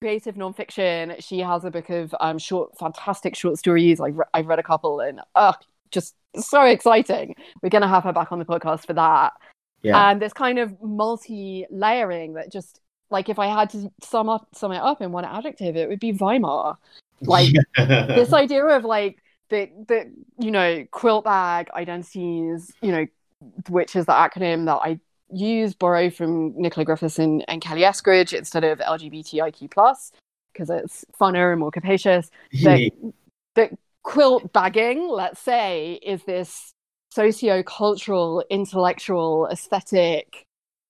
[0.00, 1.22] creative nonfiction.
[1.22, 4.00] She has a book of um short fantastic short stories.
[4.00, 5.54] I've, re- I've read a couple and uh
[5.90, 7.34] just so exciting.
[7.62, 9.32] We're gonna have her back on the podcast for that.
[9.82, 10.10] Yeah.
[10.10, 12.80] and this kind of multi-layering that just
[13.10, 16.00] like if i had to sum up sum it up in one adjective it would
[16.00, 16.76] be weimar.
[17.20, 23.06] Like this idea of like the the you know quilt bag identities you know
[23.68, 24.98] which is the acronym that i
[25.32, 30.12] use borrow from nicola griffiths and, and kelley eskridge instead of lgbtiq plus
[30.56, 32.30] because it's funner and more capacious.
[32.62, 32.90] That,
[33.54, 36.72] that quilt bagging let's say is this
[37.12, 40.44] socio-cultural intellectual aesthetic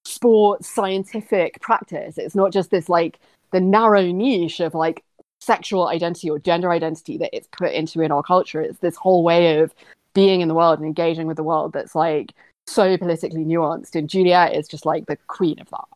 [0.05, 2.19] sports scientific practice.
[2.19, 3.19] It's not just this like
[3.53, 5.03] the narrow niche of like
[5.41, 8.61] sexual identity or gender identity that it's put into in our culture.
[8.61, 9.75] It's this whole way of
[10.15, 12.33] being in the world and engaging with the world that's like
[12.67, 15.87] so politically nuanced and juliet is just like the queen of that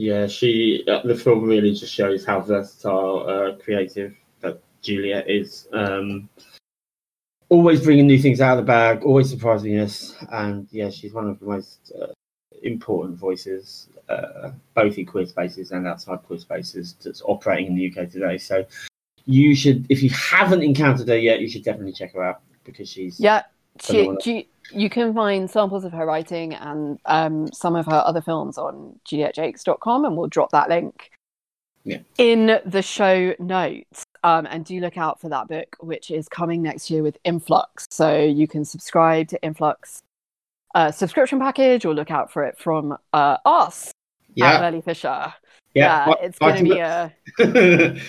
[0.00, 0.82] Yeah, she.
[0.88, 5.68] Uh, the film really just shows how versatile, uh, creative that Juliet is.
[5.74, 6.30] Um,
[7.50, 11.28] always bringing new things out of the bag, always surprising us, and yeah, she's one
[11.28, 12.06] of the most uh,
[12.62, 17.90] important voices, uh, both in queer spaces and outside queer spaces, that's operating in the
[17.90, 18.38] UK today.
[18.38, 18.64] So,
[19.26, 22.88] you should, if you haven't encountered her yet, you should definitely check her out because
[22.88, 23.42] she's yeah
[24.22, 24.48] she.
[24.72, 28.98] You, can find samples of her writing and um, some of her other films on
[29.08, 31.10] julietjacques.com and we'll drop that link
[31.84, 31.98] Yeah.
[32.18, 36.62] in the show notes um, and do look out for that book which is coming
[36.62, 40.02] next year with influx so you can subscribe to influx
[40.74, 43.94] uh, subscription package or look out for it from uh, us at
[44.34, 45.08] yeah, Fisher.
[45.74, 46.06] yeah.
[46.08, 47.14] Yeah, it's going to be a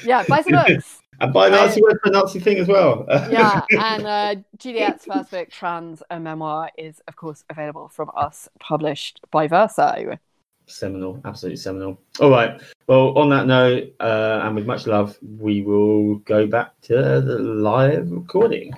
[0.06, 0.24] yeah.
[0.28, 1.01] Buy some books.
[1.22, 3.06] And buy Nazi word for Nazi thing as well.
[3.30, 8.50] yeah, and uh, Juliet's first book, Trans, a memoir, is of course available from us,
[8.60, 10.18] published by Verso.
[10.66, 12.02] seminal, absolutely seminal.
[12.20, 12.60] All right.
[12.88, 17.38] Well, on that note, uh, and with much love, we will go back to the
[17.40, 18.74] live recording.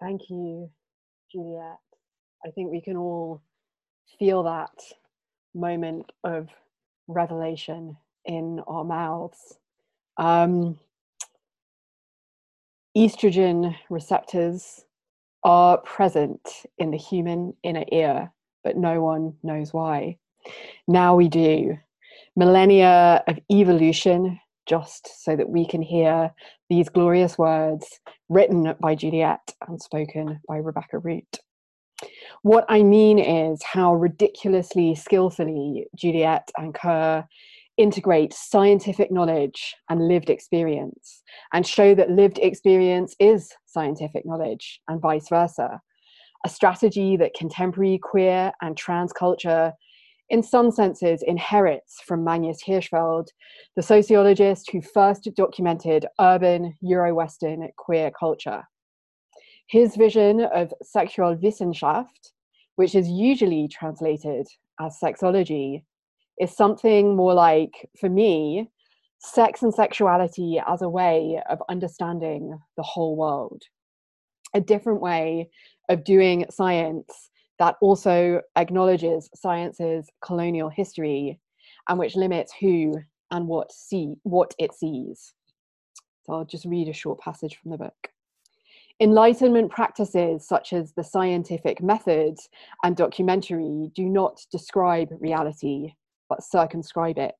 [0.00, 0.70] Thank you,
[1.32, 1.78] Juliet.
[2.46, 3.42] I think we can all
[4.20, 4.70] feel that
[5.56, 6.50] moment of
[7.08, 9.58] revelation in our mouths.
[10.18, 10.78] Um,
[12.96, 14.84] estrogen receptors
[15.44, 16.40] are present
[16.78, 18.32] in the human inner ear,
[18.64, 20.18] but no one knows why.
[20.88, 21.78] Now we do.
[22.36, 26.32] Millennia of evolution, just so that we can hear
[26.70, 31.38] these glorious words written by Juliet and spoken by Rebecca Root.
[32.42, 37.26] What I mean is how ridiculously skillfully Juliet and Kerr
[37.76, 41.22] integrate scientific knowledge and lived experience
[41.52, 45.80] and show that lived experience is scientific knowledge and vice versa.
[46.44, 49.72] A strategy that contemporary queer and trans culture,
[50.30, 53.28] in some senses, inherits from Magnus Hirschfeld,
[53.74, 58.62] the sociologist who first documented urban Euro Western queer culture.
[59.68, 62.32] His vision of Sexualwissenschaft,
[62.76, 64.46] which is usually translated
[64.80, 65.82] as sexology,
[66.38, 68.70] is something more like, for me,
[69.18, 73.62] sex and sexuality as a way of understanding the whole world.
[74.54, 75.50] A different way
[75.88, 81.40] of doing science that also acknowledges science's colonial history
[81.88, 82.94] and which limits who
[83.30, 85.32] and what see what it sees.
[86.24, 88.08] So I'll just read a short passage from the book.
[88.98, 92.36] Enlightenment practices such as the scientific method
[92.82, 95.92] and documentary do not describe reality,
[96.30, 97.34] but circumscribe it.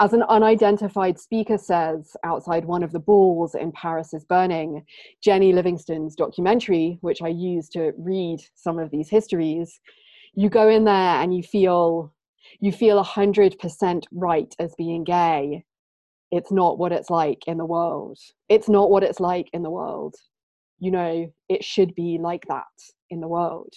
[0.00, 4.84] As an unidentified speaker says outside one of the balls in Paris is Burning,
[5.22, 9.80] Jennie Livingston's documentary, which I use to read some of these histories,
[10.34, 12.14] you go in there and you feel
[12.60, 15.64] you feel a hundred percent right as being gay.
[16.30, 18.18] It's not what it's like in the world.
[18.48, 20.14] It's not what it's like in the world.
[20.82, 22.64] You know, it should be like that
[23.08, 23.72] in the world.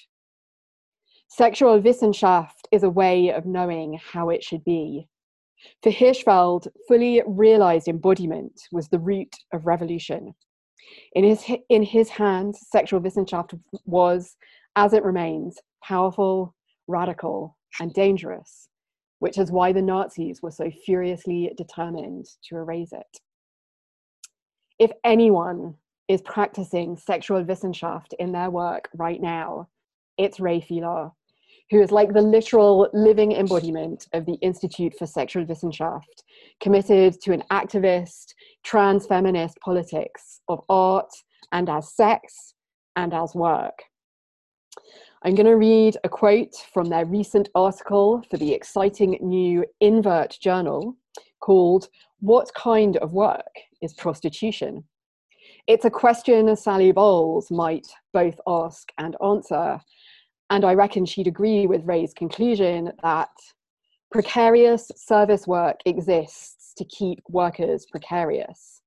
[1.27, 5.07] Sexual Wissenschaft is a way of knowing how it should be.
[5.83, 10.33] For Hirschfeld, fully realized embodiment was the root of revolution.
[11.13, 14.35] In his, in his hands, Sexualwissenschaft was,
[14.75, 16.55] as it remains, powerful,
[16.87, 18.67] radical, and dangerous,
[19.19, 23.19] which is why the Nazis were so furiously determined to erase it.
[24.79, 25.75] If anyone
[26.07, 29.67] is practicing sexual Wissenschaft in their work right now,
[30.17, 31.11] it's Ray Filar,
[31.71, 36.23] who is like the literal living embodiment of the Institute for Sexual Wissenschaft,
[36.61, 41.11] committed to an activist, trans feminist politics of art
[41.51, 42.53] and as sex
[42.95, 43.79] and as work.
[45.23, 50.37] I'm going to read a quote from their recent article for the exciting new Invert
[50.39, 50.95] journal
[51.39, 51.89] called
[52.19, 53.41] What Kind of Work
[53.81, 54.83] is Prostitution?
[55.67, 59.79] It's a question Sally Bowles might both ask and answer,
[60.51, 63.31] and I reckon she'd agree with Ray's conclusion that
[64.11, 68.81] precarious service work exists to keep workers precarious.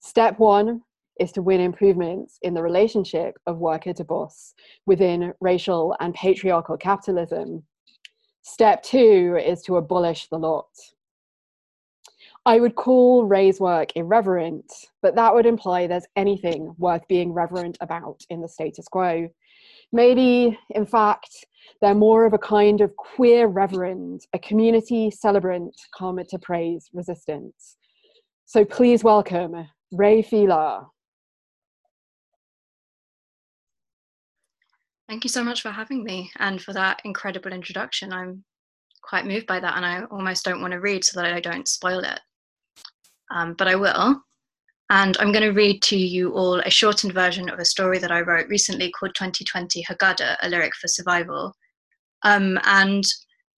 [0.00, 0.80] Step one
[1.20, 4.54] is to win improvements in the relationship of worker to boss
[4.86, 7.62] within racial and patriarchal capitalism.
[8.40, 10.70] Step two is to abolish the lot.
[12.46, 17.78] I would call Ray's work irreverent, but that would imply there's anything worth being reverent
[17.80, 19.28] about in the status quo.
[19.92, 21.30] Maybe, in fact,
[21.80, 27.78] they're more of a kind of queer reverend, a community celebrant, karma to praise resistance.
[28.44, 30.84] So please welcome Ray Filar.
[35.08, 38.12] Thank you so much for having me and for that incredible introduction.
[38.12, 38.44] I'm
[39.02, 41.68] quite moved by that, and I almost don't want to read so that I don't
[41.68, 42.20] spoil it.
[43.30, 44.22] Um, but I will.
[44.90, 48.12] And I'm going to read to you all a shortened version of a story that
[48.12, 51.54] I wrote recently called 2020 Haggadah, a lyric for survival.
[52.22, 53.04] Um, and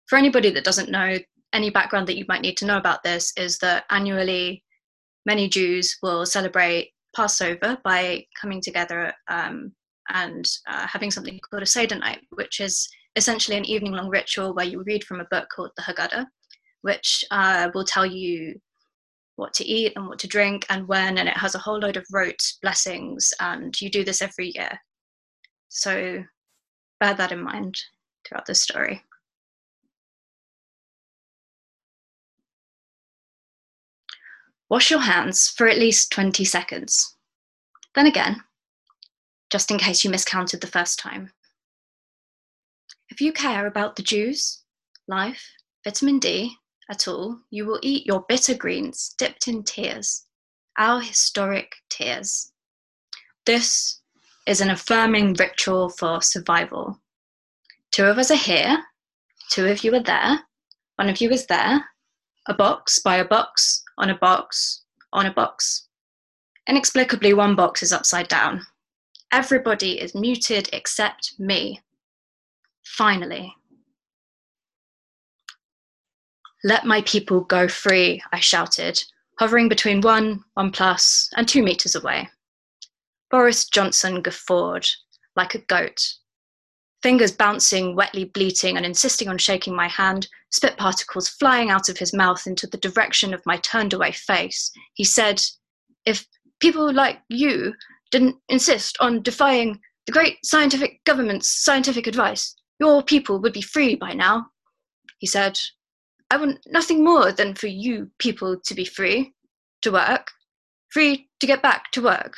[0.07, 1.17] for anybody that doesn't know,
[1.53, 4.63] any background that you might need to know about this is that annually
[5.25, 9.71] many Jews will celebrate Passover by coming together um,
[10.09, 14.53] and uh, having something called a Seder night, which is essentially an evening long ritual
[14.53, 16.25] where you read from a book called the Haggadah,
[16.81, 18.59] which uh, will tell you
[19.35, 21.97] what to eat and what to drink and when, and it has a whole load
[21.97, 24.79] of rote blessings, and you do this every year.
[25.69, 26.23] So
[26.99, 27.77] bear that in mind
[28.25, 29.03] throughout the story.
[34.69, 37.15] Wash your hands for at least 20 seconds.
[37.93, 38.41] Then again,
[39.51, 41.31] just in case you miscounted the first time.
[43.09, 44.63] If you care about the Jews,
[45.07, 45.47] life,
[45.83, 46.57] vitamin D
[46.89, 50.25] at all, you will eat your bitter greens dipped in tears,
[50.77, 52.51] our historic tears.
[53.45, 54.01] This
[54.47, 56.99] is an affirming ritual for survival.
[57.91, 58.83] Two of us are here,
[59.49, 60.39] two of you are there,
[60.97, 61.83] one of you is there,
[62.47, 64.83] a box by a box, on a box,
[65.13, 65.87] on a box.
[66.67, 68.65] Inexplicably, one box is upside down.
[69.31, 71.81] Everybody is muted except me.
[72.83, 73.53] Finally.
[76.65, 79.03] Let my people go free, I shouted,
[79.37, 82.27] hovering between one, one plus, and two meters away.
[83.29, 84.87] Boris Johnson guffawed
[85.35, 86.01] like a goat,
[87.03, 91.99] fingers bouncing, wetly bleating, and insisting on shaking my hand, spit particles flying out of
[91.99, 94.71] his mouth into the direction of my turned away face.
[94.95, 95.43] He said,
[96.03, 96.25] If
[96.59, 97.75] people like you
[98.09, 103.93] didn't insist on defying the great scientific government's scientific advice, your people would be free
[103.93, 104.47] by now.
[105.19, 105.59] He said,
[106.31, 109.33] I want nothing more than for you people to be free
[109.81, 110.31] to work,
[110.89, 112.35] free to get back to work,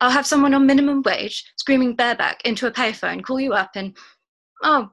[0.00, 3.94] I'll have someone on minimum wage screaming bareback into a payphone, call you up in,
[4.62, 4.90] oh,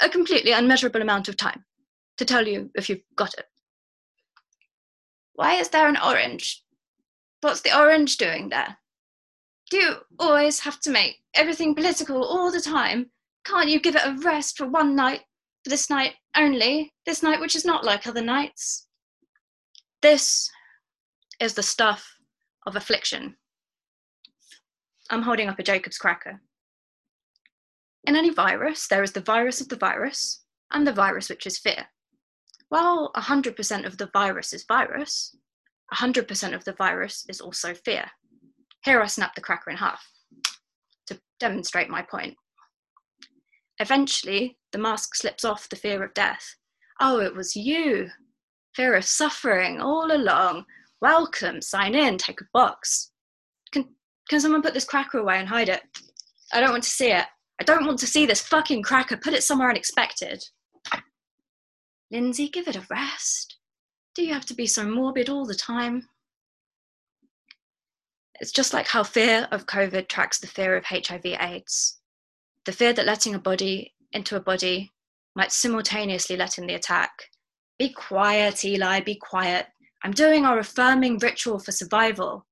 [0.00, 1.64] a completely unmeasurable amount of time
[2.18, 3.46] to tell you if you've got it.
[5.34, 6.62] Why is there an orange?
[7.40, 8.78] What's the orange doing there?
[9.70, 13.10] Do you always have to make everything political all the time?
[13.44, 15.22] Can't you give it a rest for one night,
[15.66, 18.86] for this night only, this night which is not like other nights?
[20.00, 20.48] This
[21.40, 22.08] is the stuff
[22.68, 23.34] of affliction.
[25.10, 26.40] I'm holding up a Jacob's cracker.
[28.04, 31.58] In any virus, there is the virus of the virus and the virus which is
[31.58, 31.86] fear.
[32.68, 35.34] While 100% of the virus is virus,
[35.92, 38.08] 100% of the virus is also fear.
[38.84, 40.08] Here I snap the cracker in half
[41.08, 42.36] to demonstrate my point.
[43.78, 46.56] Eventually, the mask slips off the fear of death.
[47.00, 48.08] Oh, it was you.
[48.74, 50.64] Fear of suffering all along.
[51.00, 53.10] Welcome, sign in, take a box.
[53.72, 53.86] Can,
[54.28, 55.82] can someone put this cracker away and hide it?
[56.52, 57.26] I don't want to see it.
[57.60, 59.16] I don't want to see this fucking cracker.
[59.16, 60.42] Put it somewhere unexpected.
[62.10, 63.56] Lindsay, give it a rest.
[64.14, 66.08] Do you have to be so morbid all the time?
[68.40, 71.98] It's just like how fear of COVID tracks the fear of HIV AIDS.
[72.66, 74.92] The fear that letting a body into a body
[75.36, 77.10] might simultaneously let in the attack.
[77.78, 79.66] Be quiet, Eli, be quiet.
[80.02, 82.44] I'm doing our affirming ritual for survival.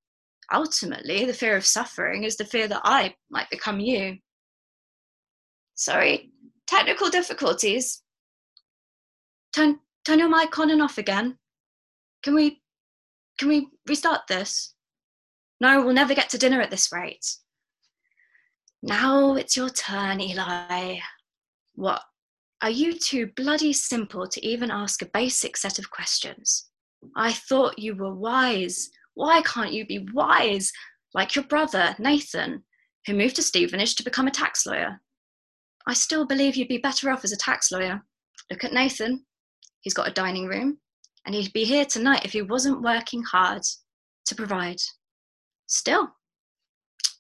[0.53, 4.19] Ultimately, the fear of suffering is the fear that I might become you.
[5.75, 6.31] Sorry,
[6.67, 8.03] technical difficulties.
[9.55, 11.39] Turn turn your mic on and off again.
[12.23, 12.63] Can we
[13.39, 14.75] can we restart this?
[15.61, 17.27] No, we'll never get to dinner at this rate.
[18.87, 20.99] Now it's your turn, Eli.
[21.75, 22.03] What?
[22.61, 26.69] Are you too bloody simple to even ask a basic set of questions?
[27.17, 28.91] I thought you were wise.
[29.15, 30.71] Why can't you be wise
[31.15, 32.63] like your brother, Nathan,
[33.07, 35.01] who moved to Stevenage to become a tax lawyer?
[35.87, 38.05] I still believe you'd be better off as a tax lawyer.
[38.51, 39.25] Look at Nathan.
[39.81, 40.77] He's got a dining room,
[41.25, 43.63] and he'd be here tonight if he wasn't working hard
[44.27, 44.83] to provide.
[45.69, 46.11] Still,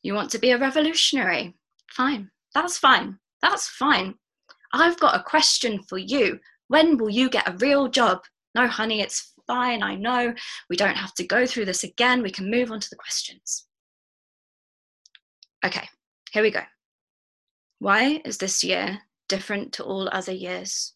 [0.05, 1.55] you want to be a revolutionary.
[1.91, 2.31] Fine.
[2.55, 3.19] That's fine.
[3.43, 4.15] That's fine.
[4.73, 6.39] I've got a question for you.
[6.69, 8.21] When will you get a real job?
[8.55, 9.83] No, honey, it's fine.
[9.83, 10.35] I know.
[10.69, 12.23] We don't have to go through this again.
[12.23, 13.67] We can move on to the questions.
[15.65, 15.89] Okay,
[16.33, 16.63] here we go.
[17.79, 18.99] Why is this year
[19.29, 20.93] different to all other years?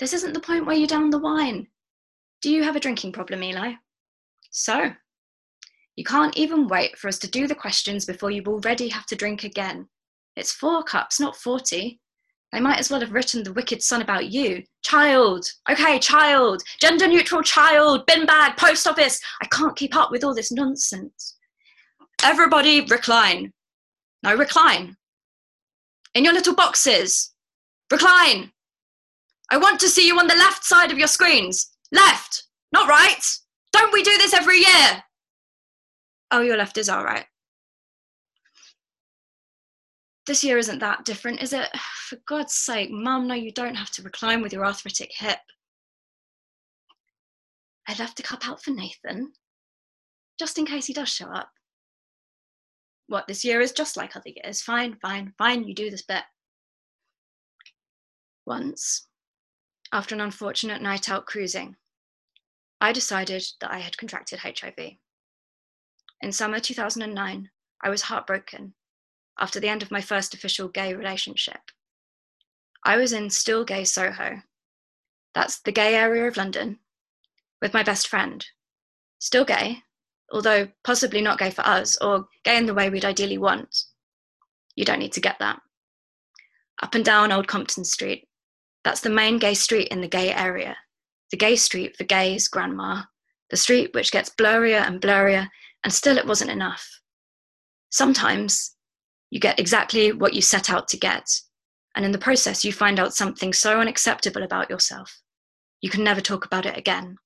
[0.00, 1.68] This isn't the point where you down the wine.
[2.42, 3.74] Do you have a drinking problem, Eli?
[4.50, 4.92] So,
[5.98, 9.16] you can't even wait for us to do the questions before you already have to
[9.16, 9.88] drink again.
[10.36, 11.98] It's four cups, not 40.
[12.52, 14.62] They might as well have written The Wicked Son about you.
[14.84, 15.44] Child!
[15.68, 16.62] Okay, child!
[16.80, 18.06] Gender neutral child!
[18.06, 18.56] Bin bag!
[18.56, 19.20] Post office!
[19.42, 21.36] I can't keep up with all this nonsense.
[22.22, 23.52] Everybody recline.
[24.22, 24.94] No, recline.
[26.14, 27.34] In your little boxes.
[27.90, 28.52] Recline.
[29.50, 31.76] I want to see you on the left side of your screens.
[31.90, 33.24] Left, not right.
[33.72, 35.02] Don't we do this every year?
[36.30, 37.26] Oh, your left is all right.
[40.26, 41.68] This year isn't that different, is it?
[42.08, 45.38] For God's sake, Mum, no, you don't have to recline with your arthritic hip.
[47.86, 49.32] I left a cup out for Nathan,
[50.38, 51.50] just in case he does show up.
[53.06, 54.60] What, this year is just like other years.
[54.60, 56.24] Fine, fine, fine, you do this bit.
[58.44, 59.06] Once,
[59.90, 61.76] after an unfortunate night out cruising,
[62.78, 64.96] I decided that I had contracted HIV.
[66.20, 67.50] In summer 2009,
[67.82, 68.74] I was heartbroken
[69.38, 71.60] after the end of my first official gay relationship.
[72.84, 74.42] I was in still gay Soho,
[75.38, 76.80] that's the gay area of London,
[77.62, 78.44] with my best friend.
[79.20, 79.84] Still gay,
[80.32, 83.84] although possibly not gay for us, or gay in the way we'd ideally want.
[84.74, 85.60] You don't need to get that.
[86.82, 88.26] Up and down Old Compton Street,
[88.82, 90.76] that's the main gay street in the gay area.
[91.30, 93.02] The gay street for gays, grandma.
[93.50, 95.48] The street which gets blurrier and blurrier,
[95.84, 97.00] and still it wasn't enough.
[97.90, 98.74] Sometimes
[99.30, 101.28] you get exactly what you set out to get,
[101.94, 105.20] and in the process, you find out something so unacceptable about yourself.
[105.80, 107.16] You can never talk about it again.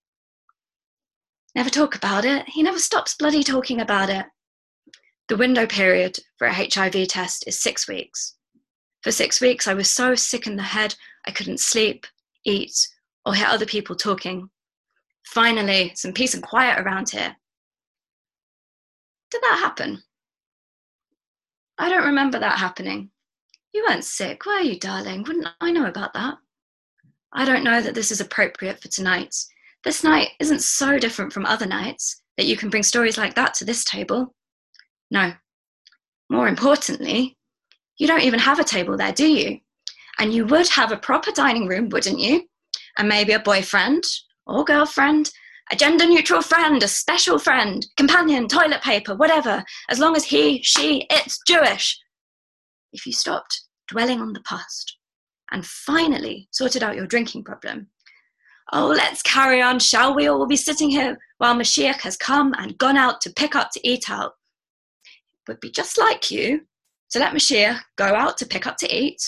[1.55, 2.49] Never talk about it.
[2.49, 4.27] He never stops bloody talking about it.
[5.29, 8.37] The window period for a HIV test is six weeks.
[9.03, 10.95] For six weeks, I was so sick in the head,
[11.27, 12.07] I couldn't sleep,
[12.45, 12.89] eat,
[13.27, 14.49] or hear other people talking.
[15.27, 17.37] Finally, some peace and quiet around here.
[19.33, 20.03] Did that happen?
[21.79, 23.11] I don't remember that happening.
[23.73, 25.23] You weren't sick, were you, darling?
[25.23, 26.37] Wouldn't I know about that?
[27.33, 29.35] I don't know that this is appropriate for tonight.
[29.85, 33.55] This night isn't so different from other nights that you can bring stories like that
[33.55, 34.35] to this table.
[35.11, 35.33] No,
[36.29, 37.39] More importantly,
[37.97, 39.61] you don't even have a table there, do you?
[40.19, 42.47] And you would have a proper dining room, wouldn't you?
[42.99, 44.05] And maybe a boyfriend
[44.47, 45.31] or girlfriend,
[45.73, 50.63] a gender neutral friend, a special friend, companion, toilet paper, whatever, as long as he,
[50.63, 51.99] she, it's Jewish.
[52.93, 54.99] If you stopped dwelling on the past
[55.51, 57.87] and finally sorted out your drinking problem,
[58.75, 60.29] oh, let's carry on, shall we?
[60.29, 63.71] Or we'll be sitting here while Mashiach has come and gone out to pick up
[63.73, 64.33] to eat out.
[65.07, 66.67] It would be just like you
[67.13, 69.23] to let Mashiach go out to pick up to eat.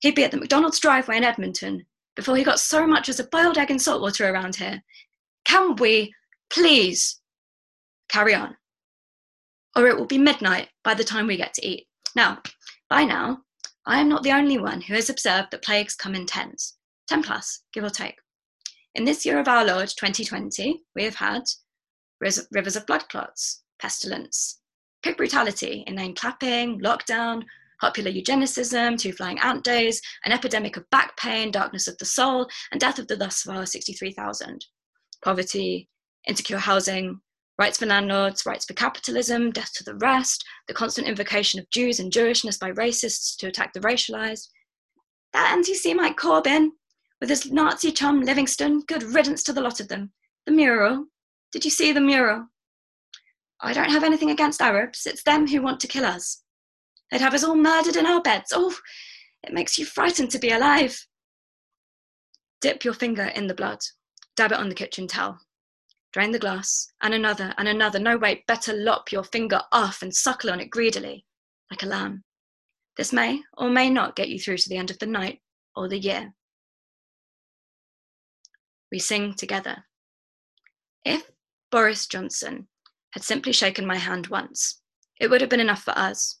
[0.00, 1.86] He'd be at the McDonald's driveway in Edmonton
[2.16, 4.82] before he got so much as a boiled egg and salt water around here.
[5.44, 6.14] Can we
[6.50, 7.20] please
[8.08, 8.56] carry on?
[9.76, 11.86] Or it will be midnight by the time we get to eat.
[12.14, 12.42] Now,
[12.88, 13.38] by now,
[13.86, 16.76] I am not the only one who has observed that plagues come in tens,
[17.08, 18.16] 10 plus, give or take.
[18.94, 21.42] In this year of our Lord, 2020, we have had
[22.20, 24.60] rivers of blood clots, pestilence,
[25.02, 27.42] pig brutality, inane clapping, lockdown,
[27.80, 32.48] popular eugenicism, two flying ant days, an epidemic of back pain, darkness of the soul,
[32.72, 34.64] and death of the thus far 63,000.
[35.24, 35.88] Poverty,
[36.28, 37.20] insecure housing,
[37.58, 41.98] rights for landlords, rights for capitalism, death to the rest, the constant invocation of Jews
[41.98, 44.48] and Jewishness by racists to attack the racialized.
[45.32, 46.70] That anti Semite Corbyn,
[47.20, 50.12] with his Nazi chum Livingstone, good riddance to the lot of them.
[50.46, 51.06] The mural.
[51.52, 52.46] Did you see the mural?
[53.60, 55.06] I don't have anything against Arabs.
[55.06, 56.42] It's them who want to kill us.
[57.10, 58.52] They'd have us all murdered in our beds.
[58.54, 58.76] Oh,
[59.42, 61.06] it makes you frightened to be alive.
[62.60, 63.80] Dip your finger in the blood.
[64.36, 65.38] Dab it on the kitchen towel.
[66.12, 67.98] Drain the glass, and another, and another.
[67.98, 71.24] No, wait, better lop your finger off and suckle on it greedily,
[71.70, 72.22] like a lamb.
[72.96, 75.40] This may or may not get you through to the end of the night
[75.74, 76.32] or the year.
[78.92, 79.84] We sing together.
[81.04, 81.30] If
[81.70, 82.68] Boris Johnson
[83.14, 84.80] had simply shaken my hand once.
[85.20, 86.38] It would have been enough for us.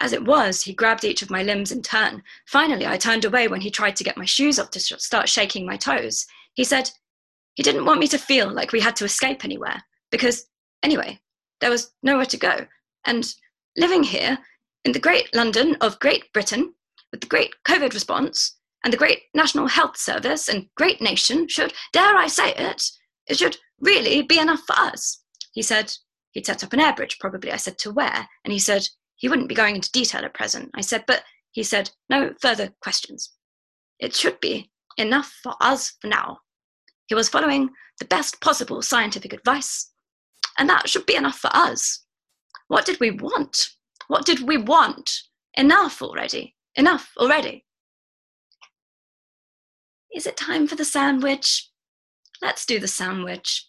[0.00, 2.22] As it was, he grabbed each of my limbs in turn.
[2.46, 5.66] Finally, I turned away when he tried to get my shoes off to start shaking
[5.66, 6.26] my toes.
[6.54, 6.90] He said
[7.60, 10.46] he didn't want me to feel like we had to escape anywhere, because,
[10.82, 11.20] anyway,
[11.60, 12.66] there was nowhere to go.
[13.04, 13.30] And
[13.76, 14.38] living here,
[14.86, 16.72] in the great London of Great Britain,
[17.12, 21.74] with the great COVID response, and the great National Health Service and great nation should,
[21.92, 22.82] dare I say it,
[23.26, 25.22] it should really be enough for us.
[25.52, 25.92] He said
[26.30, 27.52] he'd set up an air bridge, probably.
[27.52, 28.26] I said, to where?
[28.42, 30.70] And he said he wouldn't be going into detail at present.
[30.74, 33.32] I said, but he said, no further questions.
[33.98, 36.38] It should be enough for us for now.
[37.10, 39.90] He was following the best possible scientific advice,
[40.56, 42.04] and that should be enough for us.
[42.68, 43.70] What did we want?
[44.06, 45.10] What did we want?
[45.54, 46.54] Enough already.
[46.76, 47.66] Enough already.
[50.14, 51.68] Is it time for the sandwich?
[52.40, 53.66] Let's do the sandwich.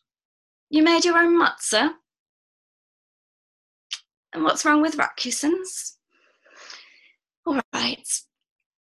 [0.70, 1.94] You made your own matzah?
[4.34, 5.98] And what's wrong with Rakusen's?
[7.48, 8.08] All right.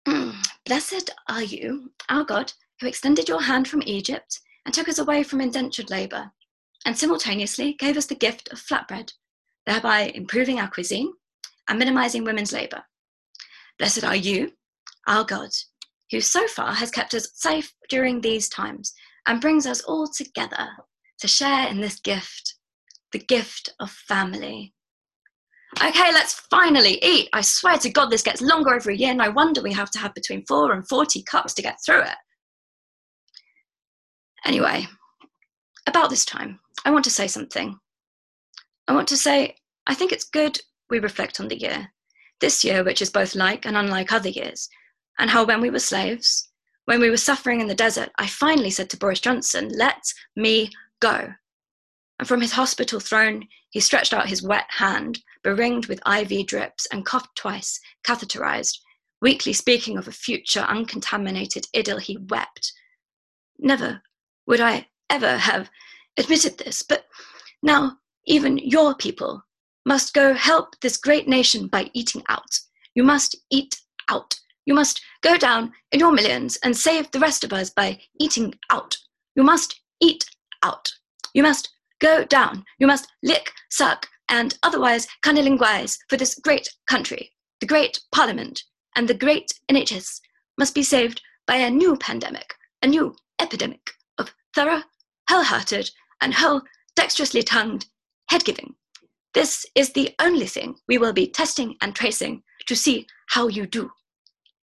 [0.64, 5.22] Blessed are you, our God, who extended your hand from Egypt and took us away
[5.22, 6.30] from indentured labour,
[6.84, 9.12] and simultaneously gave us the gift of flatbread,
[9.66, 11.12] thereby improving our cuisine
[11.68, 12.82] and minimizing women's labour.
[13.78, 14.52] Blessed are you,
[15.06, 15.50] our God,
[16.10, 18.92] who so far has kept us safe during these times
[19.26, 20.68] and brings us all together
[21.18, 22.54] to share in this gift,
[23.12, 24.72] the gift of family.
[25.82, 27.28] Okay, let's finally eat.
[27.32, 29.14] I swear to God, this gets longer every year.
[29.14, 32.16] No wonder we have to have between four and 40 cups to get through it.
[34.46, 34.86] Anyway,
[35.86, 37.78] about this time, I want to say something.
[38.88, 41.92] I want to say, I think it's good we reflect on the year.
[42.40, 44.68] This year, which is both like and unlike other years,
[45.18, 46.48] and how when we were slaves,
[46.84, 50.02] when we were suffering in the desert, I finally said to Boris Johnson, let
[50.36, 50.70] me
[51.00, 51.34] Go.
[52.18, 56.86] And from his hospital throne, he stretched out his wet hand, beringed with IV drips,
[56.86, 58.78] and coughed twice, catheterized.
[59.20, 62.72] Weakly speaking of a future uncontaminated idyll, he wept.
[63.58, 64.02] Never
[64.46, 65.70] would I ever have
[66.16, 67.06] admitted this, but
[67.62, 69.42] now even your people
[69.84, 72.58] must go help this great nation by eating out.
[72.94, 73.76] You must eat
[74.10, 74.34] out.
[74.64, 78.54] You must go down in your millions and save the rest of us by eating
[78.70, 78.96] out.
[79.36, 80.24] You must eat
[80.62, 80.90] out.
[81.34, 81.68] You must
[82.00, 82.64] go down.
[82.78, 87.30] You must lick, suck, and otherwise cunnilinguise for this great country.
[87.60, 88.62] The great parliament
[88.96, 90.20] and the great NHS
[90.58, 93.90] must be saved by a new pandemic, a new epidemic
[94.56, 94.82] thorough,
[95.28, 95.90] whole-hearted,
[96.22, 96.62] and whole
[96.96, 97.86] dexterously tongued
[98.30, 98.74] head giving.
[99.34, 103.66] This is the only thing we will be testing and tracing to see how you
[103.66, 103.90] do.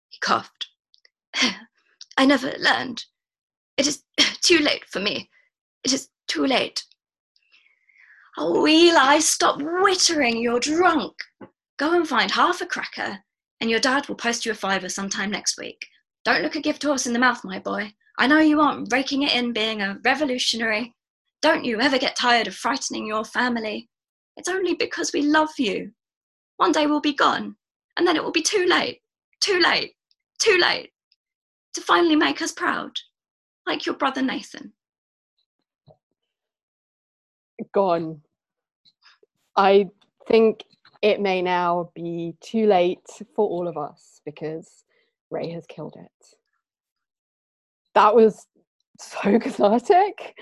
[0.09, 0.68] He coughed.
[2.16, 3.05] I never learned.
[3.76, 4.05] It is
[4.41, 5.28] too late for me.
[5.83, 6.85] It is too late.
[8.39, 10.41] Oh, Eli, stop wittering.
[10.41, 11.14] You're drunk.
[11.76, 13.18] Go and find half a cracker,
[13.61, 15.85] and your dad will post you a fiver sometime next week.
[16.24, 17.93] Don't look a gift horse in the mouth, my boy.
[18.19, 20.95] I know you aren't raking it in being a revolutionary.
[21.41, 23.89] Don't you ever get tired of frightening your family.
[24.37, 25.93] It's only because we love you.
[26.57, 27.57] One day we'll be gone,
[27.97, 29.01] and then it will be too late,
[29.41, 29.95] too late,
[30.39, 30.91] too late
[31.75, 32.93] to finally make us proud,
[33.67, 34.73] like your brother Nathan.
[37.73, 38.21] Gone.
[39.57, 39.89] I
[40.29, 40.65] think
[41.03, 43.01] it may now be too late
[43.35, 44.85] for all of us because
[45.31, 46.37] Ray has killed it.
[47.95, 48.47] That was
[48.99, 50.34] so cathartic.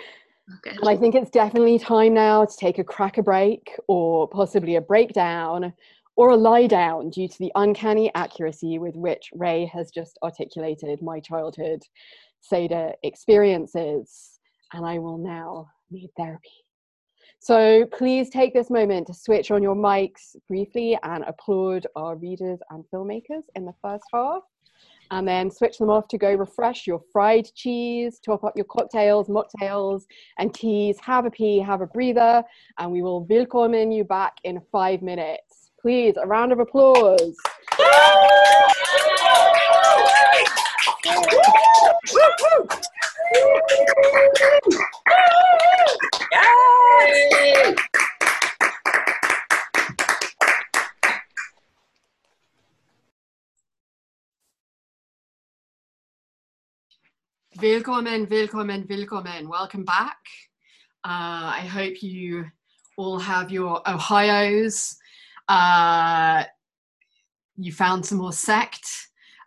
[0.66, 0.76] Okay.
[0.76, 4.80] And I think it's definitely time now to take a cracker break or possibly a
[4.80, 5.72] breakdown
[6.16, 11.00] or a lie down due to the uncanny accuracy with which Ray has just articulated
[11.02, 11.82] my childhood
[12.40, 14.38] Seder experiences.
[14.72, 16.64] And I will now need therapy.
[17.38, 22.58] So please take this moment to switch on your mics briefly and applaud our readers
[22.70, 24.42] and filmmakers in the first half.
[25.10, 29.28] And then switch them off to go refresh your fried cheese, top up your cocktails,
[29.28, 30.04] mocktails,
[30.38, 30.98] and teas.
[31.00, 32.44] Have a pee, have a breather,
[32.78, 35.70] and we will welcome you back in five minutes.
[35.80, 37.36] Please, a round of applause.
[57.60, 59.46] Willkommen, willkommen, willkommen.
[59.46, 60.16] Welcome back.
[61.04, 62.46] Uh, I hope you
[62.96, 64.96] all have your Ohio's.
[65.46, 66.44] Uh,
[67.56, 68.86] you found some more Sekt,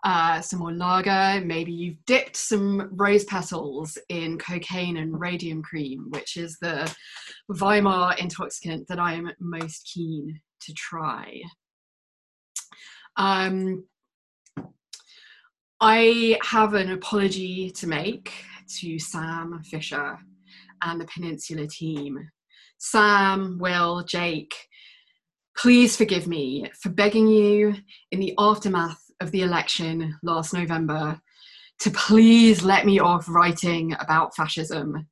[0.04, 1.44] uh, some more lager.
[1.44, 6.96] Maybe you've dipped some rose petals in cocaine and radium cream, which is the
[7.50, 11.42] Weimar intoxicant that I am most keen to try.
[13.18, 13.86] Um,
[15.86, 18.32] I have an apology to make
[18.78, 20.18] to Sam Fisher
[20.82, 22.30] and the Peninsula team.
[22.78, 24.56] Sam, Will, Jake,
[25.58, 27.76] please forgive me for begging you
[28.12, 31.20] in the aftermath of the election last November
[31.80, 35.06] to please let me off writing about fascism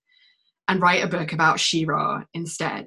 [0.70, 2.86] and write a book about She-Ra instead.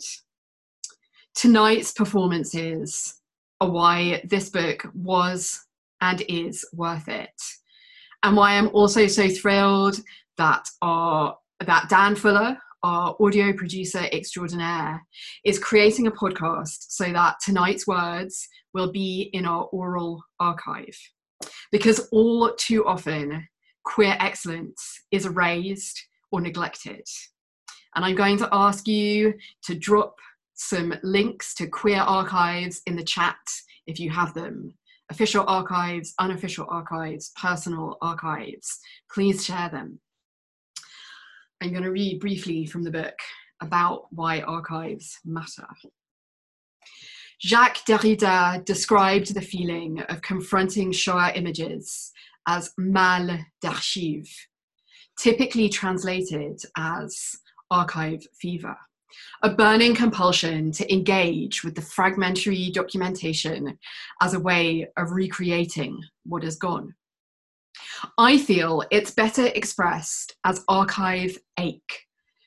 [1.35, 3.21] Tonight's performances
[3.61, 5.61] are why this book was
[6.01, 7.29] and is worth it
[8.25, 10.01] and why I'm also so thrilled
[10.39, 15.07] that our that Dan Fuller, our audio producer extraordinaire,
[15.45, 20.99] is creating a podcast so that tonight's words will be in our oral archive.
[21.71, 23.47] Because all too often,
[23.85, 26.03] queer excellence is erased
[26.33, 27.07] or neglected.
[27.95, 30.17] And I'm going to ask you to drop
[30.55, 33.37] some links to queer archives in the chat
[33.87, 34.75] if you have them
[35.15, 38.81] official archives, unofficial archives, personal archives.
[39.13, 40.01] Please share them.
[41.63, 43.15] I'm going to read briefly from the book
[43.63, 45.69] about why archives matter.
[47.41, 52.11] Jacques Derrida described the feeling of confronting Shoah images
[52.49, 54.29] as mal d'archive,
[55.17, 57.37] typically translated as
[57.71, 58.77] archive fever
[59.43, 63.79] a burning compulsion to engage with the fragmentary documentation
[64.21, 66.95] as a way of recreating what is gone.
[68.19, 72.07] I feel it's better expressed as archive ache,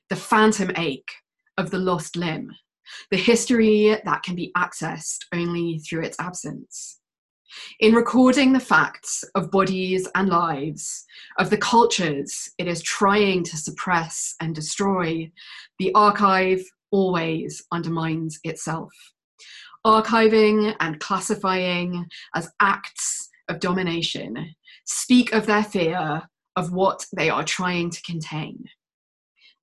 [0.10, 1.12] the phantom ache
[1.58, 2.52] of the lost limb,
[3.12, 7.00] the history that can be accessed only through its absence.
[7.80, 11.06] In recording the facts of bodies and lives,
[11.38, 15.32] of the cultures it is trying to suppress and destroy,
[15.80, 18.92] the archive always undermines itself.
[19.86, 26.24] Archiving and classifying as acts of domination speak of their fear
[26.56, 28.66] of what they are trying to contain.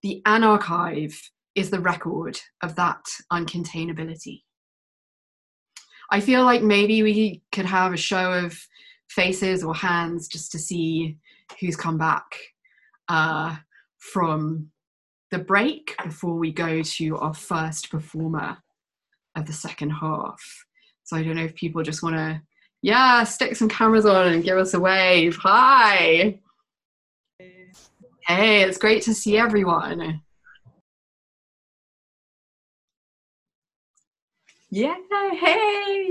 [0.02, 1.18] The anarchive
[1.54, 4.42] is the record of that uncontainability.
[6.10, 8.58] I feel like maybe we could have a show of
[9.08, 11.16] faces or hands just to see
[11.60, 12.24] who's come back
[13.08, 13.56] uh,
[13.98, 14.70] from
[15.30, 18.58] the break before we go to our first performer
[19.36, 20.40] of the second half.
[21.04, 22.40] So I don't know if people just want to,
[22.82, 25.36] yeah, stick some cameras on and give us a wave.
[25.42, 26.40] Hi.
[28.26, 30.22] Hey, it's great to see everyone.
[34.70, 34.96] Yeah,
[35.32, 36.10] hey.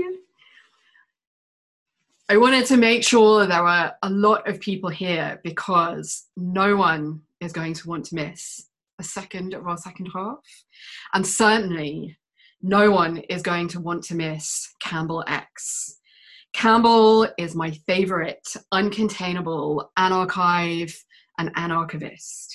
[2.28, 7.20] I wanted to make sure there were a lot of people here because no one
[7.40, 8.66] is going to want to miss
[8.98, 10.38] a second of our second half.
[11.12, 12.16] And certainly
[12.62, 16.00] no one is going to want to miss Campbell X.
[16.54, 20.96] Campbell is my favorite uncontainable anarchive
[21.38, 22.54] and anarchivist.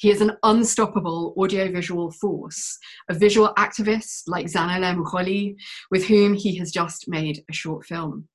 [0.00, 2.78] He is an unstoppable audiovisual force,
[3.10, 5.56] a visual activist like Zanele Muholi,
[5.90, 8.26] with whom he has just made a short film.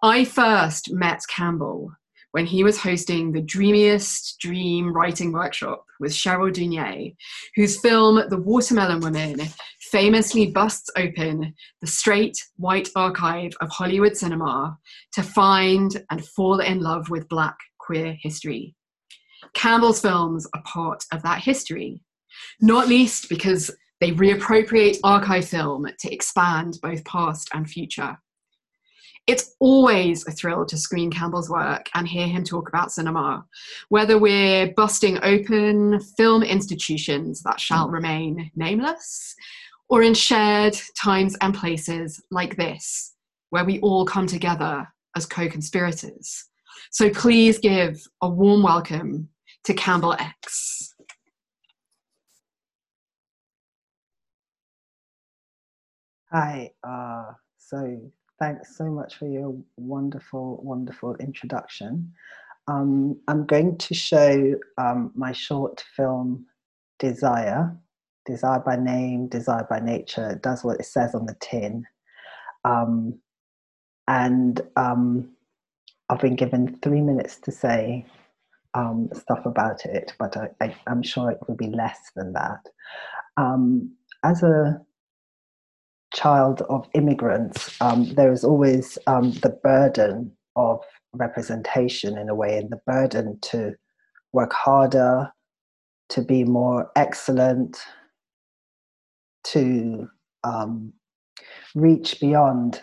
[0.00, 1.90] I first met Campbell
[2.30, 7.16] when he was hosting the Dreamiest Dream writing workshop with Cheryl Dunye,
[7.56, 9.40] whose film The Watermelon Woman
[9.90, 14.78] famously busts open the straight white archive of Hollywood cinema
[15.14, 18.76] to find and fall in love with Black queer history.
[19.52, 22.02] Campbell's films are part of that history,
[22.60, 23.70] not least because
[24.00, 28.18] they reappropriate archive film to expand both past and future.
[29.26, 33.46] It's always a thrill to screen Campbell's work and hear him talk about cinema,
[33.88, 39.34] whether we're busting open film institutions that shall remain nameless,
[39.88, 43.14] or in shared times and places like this,
[43.48, 44.86] where we all come together
[45.16, 46.44] as co conspirators.
[46.90, 49.30] So please give a warm welcome
[49.64, 50.94] to Campbell X.
[56.30, 62.12] Hi, uh, so thanks so much for your wonderful, wonderful introduction.
[62.66, 66.46] Um, I'm going to show um, my short film,
[66.98, 67.76] Desire.
[68.26, 70.30] Desire by name, Desire by nature.
[70.30, 71.84] It does what it says on the tin.
[72.64, 73.18] Um,
[74.08, 75.30] and um,
[76.08, 78.06] I've been given three minutes to say
[78.74, 82.68] um, stuff about it, but I, am sure it will be less than that.
[83.36, 84.80] Um, as a
[86.12, 90.80] child of immigrants, um, there is always um, the burden of
[91.12, 93.74] representation in a way, and the burden to
[94.32, 95.32] work harder,
[96.10, 97.78] to be more excellent,
[99.44, 100.08] to
[100.42, 100.92] um,
[101.74, 102.82] reach beyond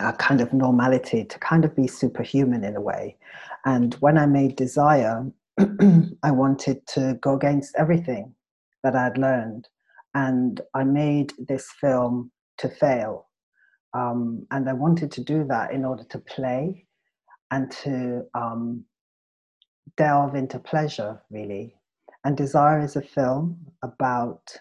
[0.00, 3.16] a kind of normality, to kind of be superhuman in a way.
[3.64, 5.26] And when I made Desire,
[6.22, 8.34] I wanted to go against everything
[8.82, 9.68] that I'd learned
[10.14, 13.28] and I made this film to fail.
[13.94, 16.86] Um, and I wanted to do that in order to play
[17.50, 18.84] and to um,
[19.96, 21.74] delve into pleasure, really.
[22.24, 24.56] And Desire is a film about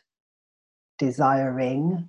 [0.98, 2.08] desiring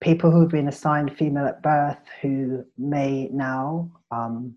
[0.00, 4.54] people who've been assigned female at birth who may now um,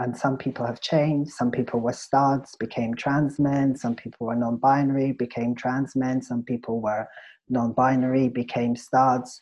[0.00, 1.30] and some people have changed.
[1.30, 3.76] Some people were studs, became trans men.
[3.76, 6.22] Some people were non binary, became trans men.
[6.22, 7.06] Some people were
[7.50, 9.40] non binary, became studs.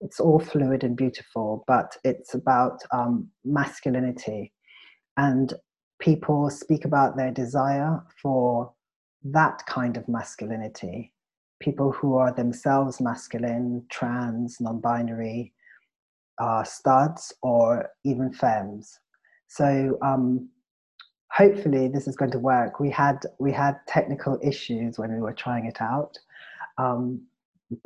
[0.00, 4.52] It's all fluid and beautiful, but it's about um, masculinity.
[5.16, 5.52] And
[5.98, 8.72] people speak about their desire for
[9.24, 11.12] that kind of masculinity.
[11.60, 15.52] People who are themselves masculine, trans, non binary,
[16.38, 18.98] uh, studs, or even femmes
[19.48, 20.48] so um,
[21.32, 22.80] hopefully this is going to work.
[22.80, 26.18] We had we had technical issues when we were trying it out,
[26.78, 27.22] um,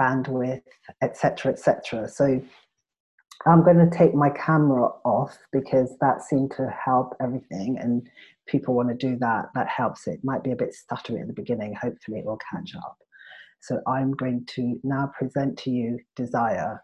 [0.00, 0.62] bandwidth,
[1.02, 2.08] etc., etc.
[2.08, 2.40] So
[3.46, 8.08] I'm going to take my camera off because that seemed to help everything, and
[8.46, 9.46] people want to do that.
[9.54, 10.06] That helps.
[10.06, 11.74] It might be a bit stuttery at the beginning.
[11.74, 12.98] Hopefully, it will catch up.
[13.60, 16.80] So I'm going to now present to you Desire.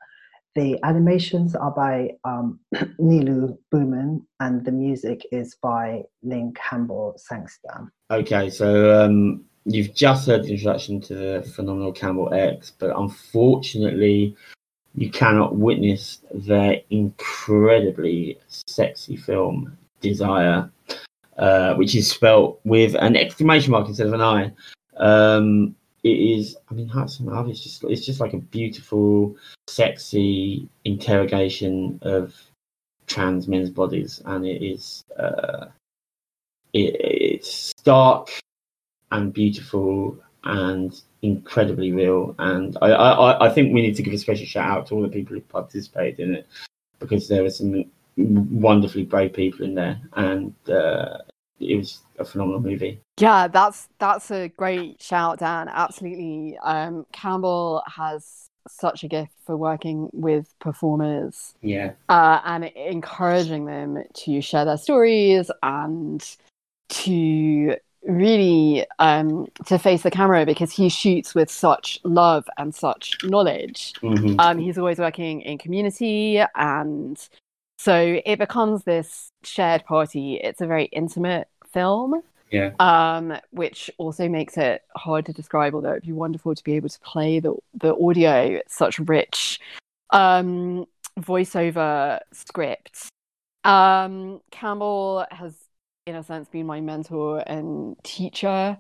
[0.55, 2.59] The animations are by um,
[2.99, 7.91] Nilu Booman, and the music is by Lynn Campbell Sangstam.
[8.11, 14.35] Okay, so um, you've just heard the introduction to the phenomenal Campbell X, but unfortunately,
[14.95, 20.71] you cannot witness their incredibly sexy film Desire,
[21.37, 24.53] uh, which is spelt with an exclamation mark instead of an I.
[24.97, 25.75] Um,
[26.07, 26.57] it is.
[26.71, 29.37] I mean, Hudson Love is just it's just like a beautiful,
[29.67, 32.35] sexy interrogation of
[33.07, 35.05] trans men's bodies, and it is.
[35.19, 35.67] Uh,
[36.73, 38.31] it, it's stark
[39.11, 42.35] and beautiful and incredibly real.
[42.39, 45.03] And I, I, I think we need to give a special shout out to all
[45.03, 46.47] the people who participated in it
[47.01, 47.85] because there were some
[48.17, 51.19] wonderfully brave people in there, and uh,
[51.61, 53.01] it was a phenomenal movie.
[53.19, 55.69] Yeah, that's that's a great shout, Dan.
[55.69, 56.59] Absolutely.
[56.63, 61.55] Um, Campbell has such a gift for working with performers.
[61.63, 61.93] Yeah.
[62.09, 66.37] Uh, and encouraging them to share their stories and
[66.89, 73.17] to really um, to face the camera because he shoots with such love and such
[73.25, 73.93] knowledge.
[74.03, 74.39] Mm-hmm.
[74.39, 77.29] Um, he's always working in community and
[77.77, 80.41] so it becomes this shared party.
[80.43, 82.23] It's a very intimate film.
[82.53, 82.71] Yeah.
[82.79, 85.75] um, which also makes it hard to describe.
[85.75, 89.59] Although it'd be wonderful to be able to play the the audio, It's such rich
[90.11, 90.87] um,
[91.19, 93.09] voiceover scripts.
[93.65, 95.55] Um, Campbell has,
[96.07, 98.79] in a sense, been my mentor and teacher,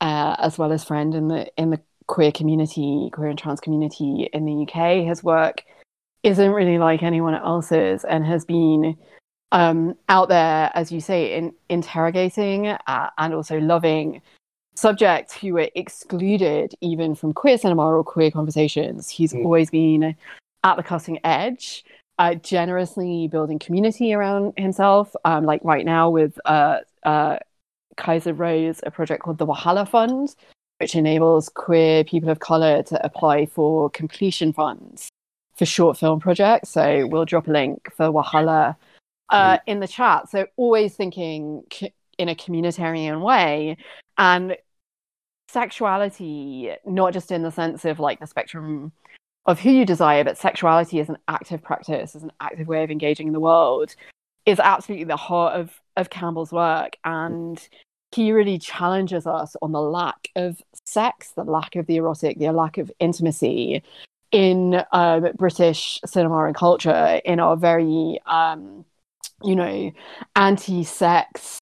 [0.00, 4.28] uh, as well as friend in the in the queer community, queer and trans community
[4.32, 5.06] in the UK.
[5.06, 5.64] His work
[6.26, 8.96] isn't really like anyone else's, and has been
[9.52, 14.20] um, out there, as you say, in interrogating uh, and also loving
[14.74, 19.08] subjects who were excluded even from queer cinema or queer conversations.
[19.08, 19.44] He's Mm.
[19.44, 20.16] always been
[20.64, 21.84] at the cutting edge,
[22.18, 25.14] uh, generously building community around himself.
[25.24, 27.38] Um, like right now with uh, uh,
[27.96, 30.34] Kaiser Rose, a project called the Wahala Fund,
[30.80, 35.08] which enables queer people of color to apply for completion funds
[35.56, 36.70] for short film projects.
[36.70, 38.76] So we'll drop a link for Wahala
[39.30, 40.30] uh, in the chat.
[40.30, 43.76] So always thinking c- in a communitarian way
[44.18, 44.56] and
[45.48, 48.92] sexuality, not just in the sense of like the spectrum
[49.46, 52.90] of who you desire, but sexuality as an active practice, as an active way of
[52.90, 53.94] engaging in the world,
[54.44, 56.96] is absolutely the heart of of Campbell's work.
[57.04, 57.66] And
[58.12, 62.52] he really challenges us on the lack of sex, the lack of the erotic, the
[62.52, 63.82] lack of intimacy
[64.32, 68.84] in um, British cinema and culture, in our very, um,
[69.42, 69.92] you know,
[70.34, 71.58] anti-sex,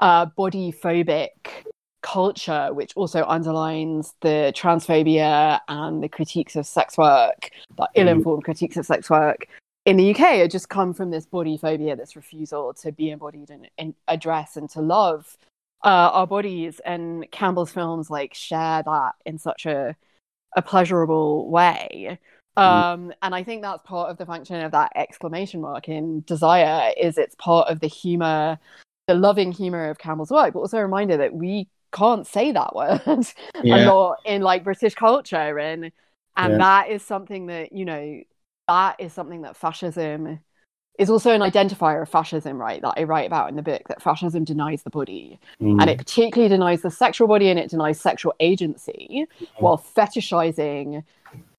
[0.00, 1.64] uh, body phobic
[2.02, 8.76] culture, which also underlines the transphobia and the critiques of sex work, the ill-informed critiques
[8.76, 9.46] of sex work
[9.84, 13.50] in the UK it just come from this body phobia, this refusal to be embodied
[13.50, 15.36] and, and address and to love
[15.84, 16.80] uh, our bodies.
[16.84, 19.96] And Campbell's films like share that in such a
[20.56, 22.18] a pleasurable way.
[22.56, 26.92] Um, and I think that's part of the function of that exclamation mark in Desire
[26.96, 28.58] is it's part of the humor,
[29.08, 32.74] the loving humor of Campbell's work, but also a reminder that we can't say that
[32.74, 33.34] word
[33.64, 35.92] a lot in like British culture and
[36.36, 36.58] and Yeah.
[36.58, 38.20] that is something that you know
[38.66, 40.40] that is something that fascism
[40.98, 44.02] is also an identifier of fascism right that I write about in the book that
[44.02, 45.38] fascism denies the body.
[45.60, 45.80] Mm.
[45.80, 49.26] and it particularly denies the sexual body and it denies sexual agency
[49.58, 51.02] while fetishizing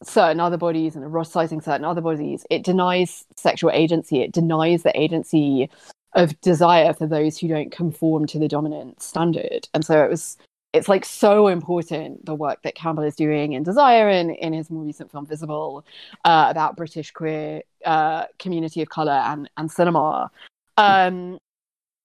[0.01, 2.45] certain other bodies and eroticizing certain other bodies.
[2.49, 4.21] It denies sexual agency.
[4.21, 5.69] It denies the agency
[6.13, 9.67] of desire for those who don't conform to the dominant standard.
[9.73, 10.37] And so it was
[10.75, 14.69] it's like so important the work that campbell is doing in desire and in his
[14.69, 15.85] more recent film visible
[16.25, 20.29] uh, about british queer uh, community of color and and cinema
[20.77, 21.37] um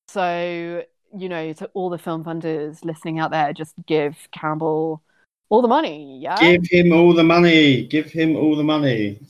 [0.09, 0.83] so
[1.17, 5.03] you know to all the film funders listening out there just give campbell
[5.49, 7.87] all the money yeah Give him all the money.
[7.87, 9.21] Give him all the money.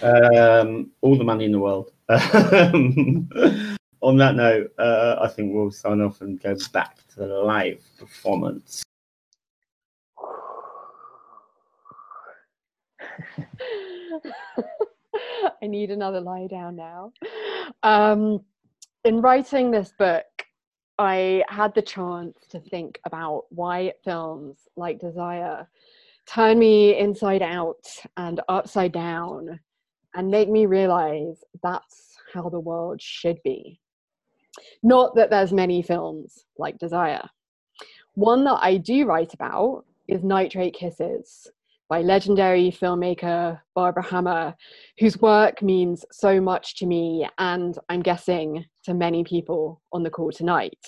[0.00, 1.90] Um, all the money in the world.
[2.08, 2.18] On
[4.16, 8.82] that note, uh, I think we'll sign off and go back to the live performance.
[15.62, 17.12] I need another lie down now.
[17.82, 18.40] Um,
[19.04, 20.24] in writing this book,
[20.98, 25.66] I had the chance to think about why films like Desire
[26.26, 27.84] turn me inside out
[28.16, 29.58] and upside down
[30.14, 33.80] and make me realize that's how the world should be.
[34.82, 37.28] Not that there's many films like Desire.
[38.14, 41.50] One that I do write about is Nitrate Kisses
[41.88, 44.54] by legendary filmmaker Barbara Hammer,
[44.98, 50.10] whose work means so much to me and I'm guessing to many people on the
[50.10, 50.78] call tonight.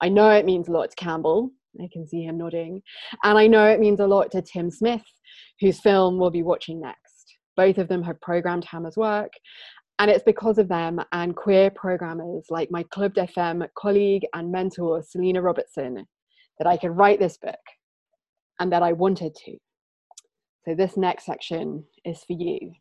[0.00, 1.50] I know it means a lot to Campbell.
[1.80, 2.82] I can see him nodding.
[3.22, 5.04] And I know it means a lot to Tim Smith,
[5.60, 7.36] whose film we'll be watching next.
[7.56, 9.32] Both of them have programmed Hammer's work.
[9.98, 14.50] And it's because of them and queer programmers like my Club des Femmes colleague and
[14.50, 16.06] mentor, Selina Robertson,
[16.58, 17.54] that I could write this book
[18.58, 19.56] and that I wanted to.
[20.64, 22.72] So this next section is for you.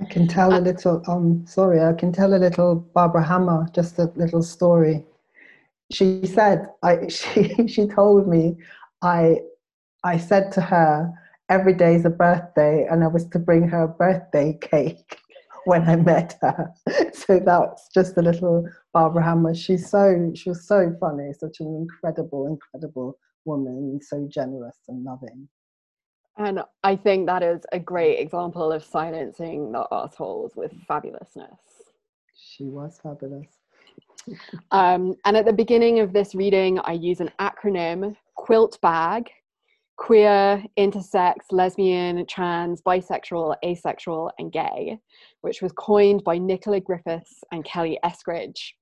[0.00, 1.02] I can tell a little.
[1.06, 5.04] Um, sorry, I can tell a little Barbara Hammer, just a little story.
[5.90, 8.56] She said, I she she told me,
[9.02, 9.40] I
[10.04, 11.12] I said to her,
[11.48, 15.18] every day is a birthday, and I was to bring her a birthday cake
[15.64, 16.72] when I met her.
[17.12, 19.54] So that's just a little Barbara Hammer.
[19.54, 25.48] She's so she was so funny, such an incredible, incredible woman, so generous and loving.
[26.38, 31.58] And I think that is a great example of silencing the assholes with fabulousness.
[32.34, 33.46] She was fabulous.
[34.72, 39.30] Um, and at the beginning of this reading, I use an acronym QUILT BAG
[39.96, 44.98] queer, intersex, lesbian, trans, bisexual, asexual, and gay,
[45.40, 48.72] which was coined by Nicola Griffiths and Kelley Eskridge.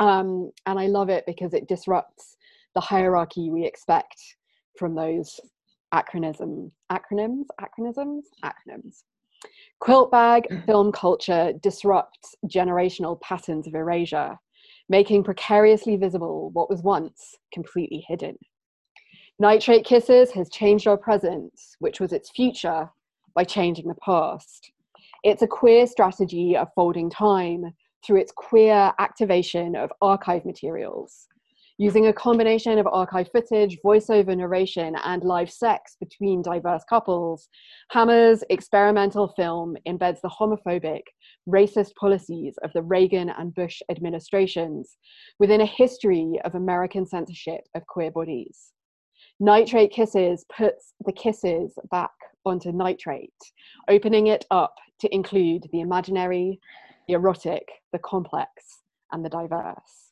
[0.00, 2.36] Um, and I love it because it disrupts
[2.74, 4.16] the hierarchy we expect
[4.76, 5.38] from those
[5.94, 9.02] acronym acronyms acronyms acronyms.
[9.80, 10.66] Quilt bag mm.
[10.66, 14.36] film culture disrupts generational patterns of erasure
[14.88, 18.36] making precariously visible what was once completely hidden.
[19.38, 22.88] Nitrate kisses has changed our present which was its future
[23.34, 24.72] by changing the past.
[25.24, 27.72] It's a queer strategy of folding time
[28.04, 31.28] through its queer activation of archive materials
[31.78, 37.48] using a combination of archive footage, voiceover narration, and live sex between diverse couples,
[37.90, 41.02] Hammer's experimental film embeds the homophobic,
[41.48, 44.96] racist policies of the Reagan and Bush administrations
[45.38, 48.72] within a history of American censorship of queer bodies.
[49.38, 52.10] Nitrate Kisses puts the kisses back
[52.44, 53.30] onto nitrate,
[53.88, 56.58] opening it up to include the imaginary,
[57.06, 58.50] the erotic, the complex,
[59.12, 60.07] and the diverse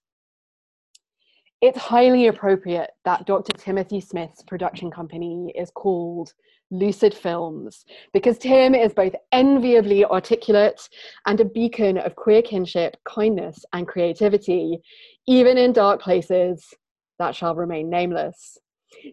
[1.63, 3.57] it's highly appropriate that Dr.
[3.57, 6.33] Timothy Smith's production company is called
[6.71, 10.89] Lucid Films because Tim is both enviably articulate
[11.27, 14.79] and a beacon of queer kinship, kindness, and creativity,
[15.27, 16.75] even in dark places
[17.19, 18.59] that shall remain nameless.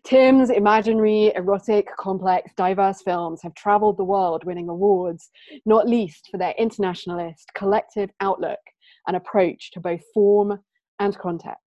[0.04, 5.30] Tim's imaginary, erotic, complex, diverse films have traveled the world winning awards,
[5.66, 8.60] not least for their internationalist, collective outlook
[9.08, 10.60] and approach to both form
[11.00, 11.63] and context.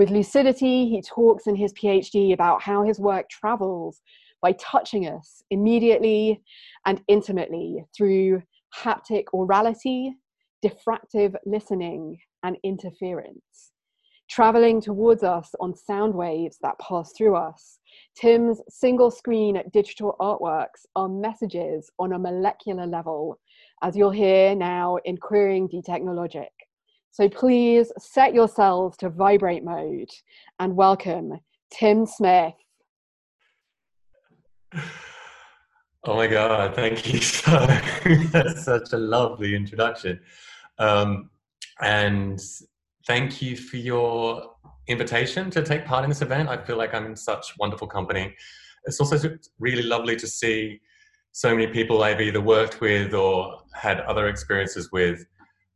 [0.00, 4.00] With lucidity, he talks in his PhD about how his work travels
[4.40, 6.40] by touching us immediately
[6.86, 8.42] and intimately through
[8.74, 10.12] haptic orality,
[10.64, 13.72] diffractive listening, and interference.
[14.30, 17.78] Traveling towards us on sound waves that pass through us,
[18.16, 23.38] Tim's single screen digital artworks are messages on a molecular level,
[23.82, 26.48] as you'll hear now in Queering Detechnologic.
[27.12, 30.10] So please set yourselves to vibrate mode
[30.60, 31.40] and welcome
[31.72, 32.54] Tim Smith.
[36.04, 37.50] Oh my God, thank you so
[38.30, 40.20] That's such a lovely introduction.
[40.78, 41.30] Um,
[41.80, 42.40] and
[43.08, 44.54] thank you for your
[44.86, 46.48] invitation to take part in this event.
[46.48, 48.34] I feel like I'm in such wonderful company.
[48.84, 50.80] It's also really lovely to see
[51.32, 55.26] so many people I've either worked with or had other experiences with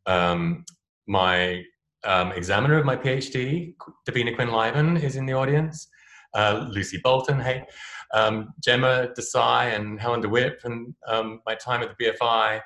[0.06, 0.64] um,
[1.06, 1.62] my
[2.04, 3.74] um, examiner of my PhD,
[4.08, 5.88] Davina Quinlivan, is in the audience.
[6.34, 7.64] Uh, Lucy Bolton, hey,
[8.12, 12.60] um, Gemma Desai and Helen de Witt from um, my time at the BFI.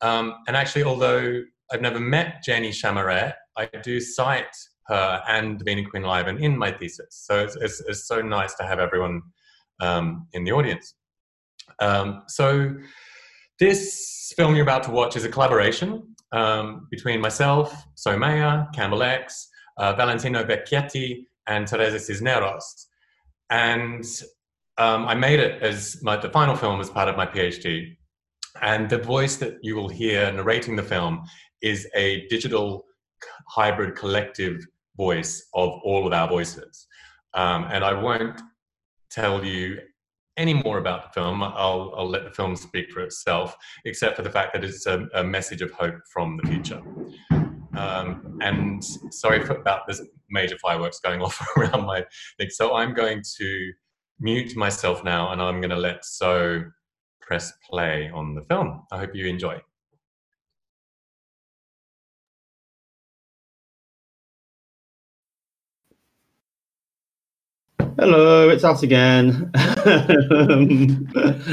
[0.00, 1.42] Um, and actually, although
[1.72, 4.54] I've never met Jenny Chamarette, I do cite
[4.88, 7.24] her and Davina Quinlivan in my thesis.
[7.26, 9.22] So it's, it's, it's so nice to have everyone
[9.80, 10.94] um, in the audience.
[11.80, 12.74] Um, so
[13.58, 19.02] this film you're about to watch is a collaboration um, between myself, So Mayer, Campbell
[19.02, 22.88] X, uh, Valentino Vecchietti, and Teresa Cisneros.
[23.50, 24.04] And
[24.78, 27.96] um, I made it as my, the final film as part of my PhD.
[28.60, 31.22] And the voice that you will hear narrating the film
[31.62, 32.84] is a digital
[33.48, 34.60] hybrid collective
[34.96, 36.86] voice of all of our voices.
[37.34, 38.40] Um, and I won't
[39.10, 39.78] tell you
[40.36, 44.22] any more about the film, I'll, I'll let the film speak for itself, except for
[44.22, 46.82] the fact that it's a, a message of hope from the future.
[47.76, 52.04] Um, and sorry for, about this major fireworks going off around my
[52.38, 52.50] thing.
[52.50, 53.72] So I'm going to
[54.20, 56.62] mute myself now and I'm going to let So
[57.20, 58.82] press play on the film.
[58.92, 59.60] I hope you enjoy.
[67.96, 69.50] Hello, it's us again.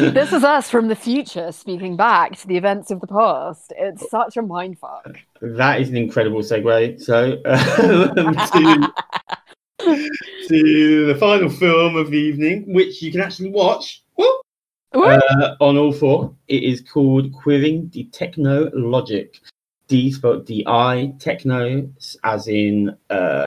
[0.01, 3.71] this is us from the future speaking back to the events of the past.
[3.77, 5.17] It's such a mindfuck.
[5.41, 6.99] That is an incredible segue.
[6.99, 8.35] So, um,
[9.79, 10.01] to,
[10.47, 14.03] to, the final film of the evening, which you can actually watch
[14.93, 16.35] uh, on all four.
[16.47, 19.39] It is called Queering Detechnologic.
[19.87, 21.87] D spelled D I, techno
[22.23, 22.97] as in.
[23.09, 23.45] Uh,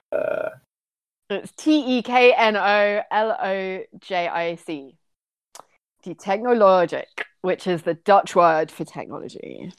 [1.31, 4.97] it's T E K N O L O J I C.
[6.03, 9.73] The technologic, which is the Dutch word for technology.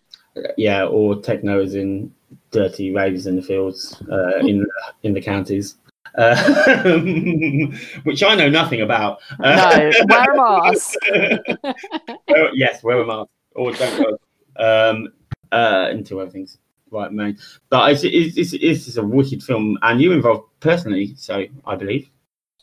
[0.58, 2.14] Yeah, or techno is in
[2.52, 4.66] dirty raves in the fields, uh, in
[5.04, 5.76] in the counties.
[6.18, 6.36] Uh,
[8.04, 9.20] which I know nothing about.
[9.40, 10.96] No, wear a mask.
[12.54, 13.30] yes, wear a mask.
[13.54, 14.20] Or don't
[14.58, 15.08] go um,
[15.52, 16.58] uh, into other things
[16.92, 17.38] right man.
[17.70, 22.10] But it's, it's, it's, it's a wicked film, and you involved personally, so I believe.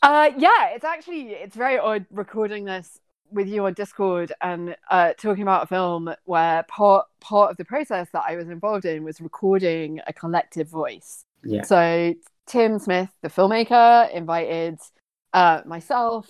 [0.01, 2.99] Uh, yeah, it's actually it's very odd recording this
[3.31, 7.65] with you on Discord and uh, talking about a film where part part of the
[7.65, 11.25] process that I was involved in was recording a collective voice.
[11.43, 11.63] Yeah.
[11.63, 12.13] So
[12.45, 14.79] Tim Smith, the filmmaker, invited
[15.33, 16.29] uh, myself,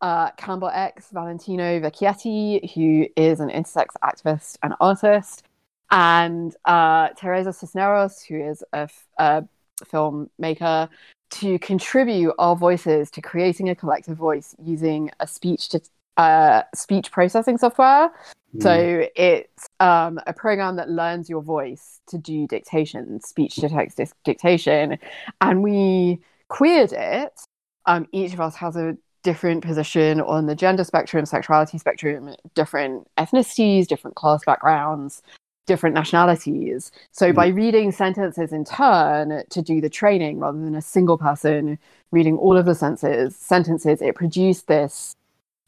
[0.00, 5.44] uh, Campbell X, Valentino Vecchietti, who is an intersex activist and artist,
[5.90, 9.44] and uh, Teresa Cisneros, who is a, f- a
[9.84, 10.88] filmmaker,
[11.30, 15.80] to contribute our voices to creating a collective voice using a speech to
[16.16, 18.10] uh, speech processing software.
[18.56, 18.62] Mm.
[18.62, 23.96] So it's um, a program that learns your voice to do dictation, speech to text
[23.98, 24.98] dis- dictation,
[25.40, 27.38] and we queered it.
[27.86, 33.06] Um, each of us has a different position on the gender spectrum, sexuality spectrum, different
[33.16, 35.22] ethnicities, different class backgrounds,
[35.68, 36.90] different nationalities.
[37.12, 37.34] So Mm.
[37.36, 41.78] by reading sentences in turn to do the training rather than a single person
[42.10, 45.14] reading all of the sentences, sentences, it produced this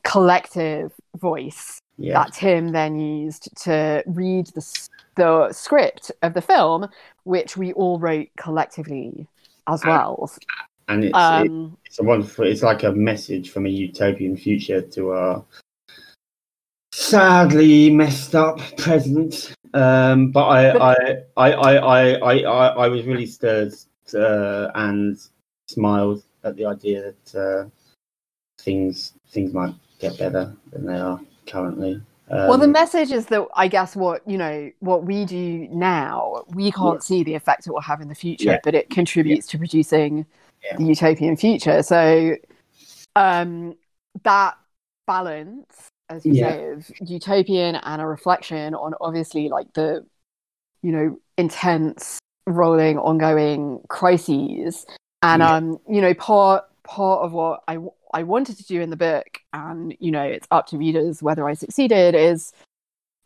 [0.03, 2.15] collective voice Yeah.
[2.15, 6.89] that Tim then used to read the, the script of the film,
[7.25, 9.29] which we all wrote collectively
[9.69, 10.31] as And- well.
[10.89, 14.81] and it's, it- Um, it's a wonderful it's like a message from a utopian future
[14.81, 15.45] to our
[17.01, 20.95] sadly messed up president um but i I,
[21.37, 23.73] I i i i i was really stirred
[24.15, 25.19] uh, and
[25.69, 27.69] smiled at the idea that uh
[28.61, 33.45] things things might get better than they are currently um, well, the message is that
[33.57, 37.01] I guess what you know what we do now, we can't Yeah.
[37.01, 38.61] see the effect it will have in the future, Yeah.
[38.63, 40.25] but it contributes to producing
[40.63, 40.77] Yeah.
[40.77, 41.83] the utopian future.
[41.83, 42.37] So
[43.17, 43.75] um,
[44.23, 44.57] that
[45.09, 46.51] balance, as you Yeah.
[46.51, 50.05] say, of utopian and a reflection on obviously like the
[50.83, 54.85] you know intense, rolling, ongoing crises,
[55.23, 55.55] and Yeah.
[55.57, 57.79] um, you know part part of what I
[58.13, 61.49] I wanted to do in the book, and you know, it's up to readers whether
[61.49, 62.53] I succeeded, is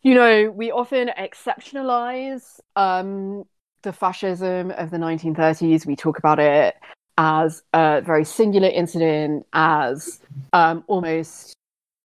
[0.03, 3.43] you know, we often exceptionalize um,
[3.81, 5.87] the fascism of the 1930s.
[5.87, 6.75] We talk about it
[7.17, 10.19] as a very singular incident, as
[10.53, 11.55] um, almost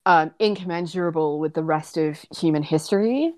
[0.06, 3.32] um, incommensurable with the rest of human history.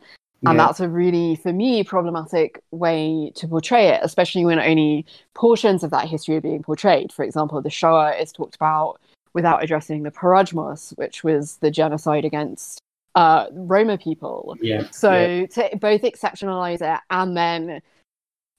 [0.44, 0.66] And yeah.
[0.66, 5.90] that's a really, for me, problematic way to portray it, especially when only portions of
[5.92, 7.12] that history are being portrayed.
[7.12, 9.00] For example, the Shoah is talked about
[9.34, 12.80] without addressing the Porajmos, which was the genocide against
[13.14, 14.56] uh, Roma people.
[14.60, 15.46] yeah So yeah.
[15.46, 17.80] to both exceptionalize it and then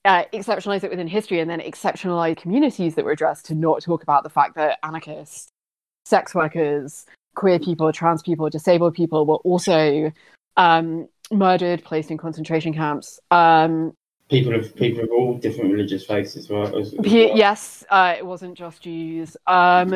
[0.04, 4.02] uh, exceptionalize it within history and then exceptionalize communities that were addressed to not talk
[4.02, 5.48] about the fact that anarchists,
[6.04, 10.12] sex workers, queer people, trans people, disabled people were also
[10.56, 13.20] um, murdered, placed in concentration camps.
[13.30, 13.92] Um,
[14.28, 17.06] people of people of all different religious faiths as well as, as well.
[17.06, 19.36] yes, uh, it wasn't just Jews.
[19.46, 19.94] Um,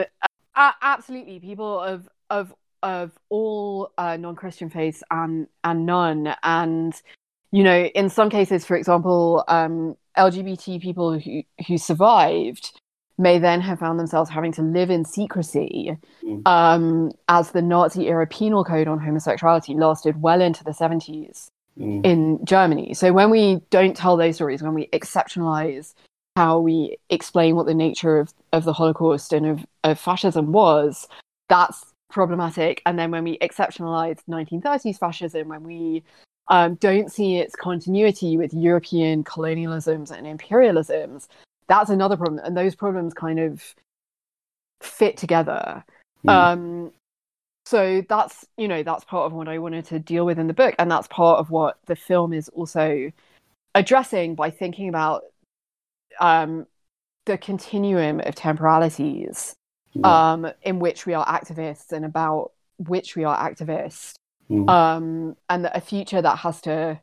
[0.57, 6.95] a- absolutely, people of of of all uh, non-Christian faiths and and none, and
[7.51, 12.79] you know, in some cases, for example, um, LGBT people who who survived
[13.19, 16.43] may then have found themselves having to live in secrecy Mm.
[16.47, 21.49] um, as the Nazi era penal code on homosexuality lasted well into the 70s
[21.79, 22.05] Mm.
[22.05, 22.95] in Germany.
[22.95, 25.95] So when we don't tell those stories, when we exceptionalize
[26.37, 31.09] how we explain what the nature of, of the Holocaust and of, of fascism was,
[31.49, 32.83] that's problematic.
[32.87, 36.03] And then when we exceptionalize 1930s fascism, when we
[36.49, 41.29] um, don't see its continuity with European colonialisms and imperialisms,
[41.69, 42.41] that's another problem.
[42.45, 43.75] And those problems kind of
[44.81, 45.85] fit together.
[46.27, 46.31] Mm.
[46.31, 46.93] Um,
[47.67, 50.55] so that's you know that's part of what I wanted to deal with in the
[50.55, 53.13] book, and that's part of what the film is also
[53.75, 55.25] addressing by thinking about
[56.21, 56.67] um,
[57.27, 59.55] the continuum of temporalities
[59.93, 60.33] Yeah.
[60.33, 64.15] um, in which we are activists and about which we are activists,
[64.51, 64.69] Mm.
[64.71, 66.99] um, and that a future that has to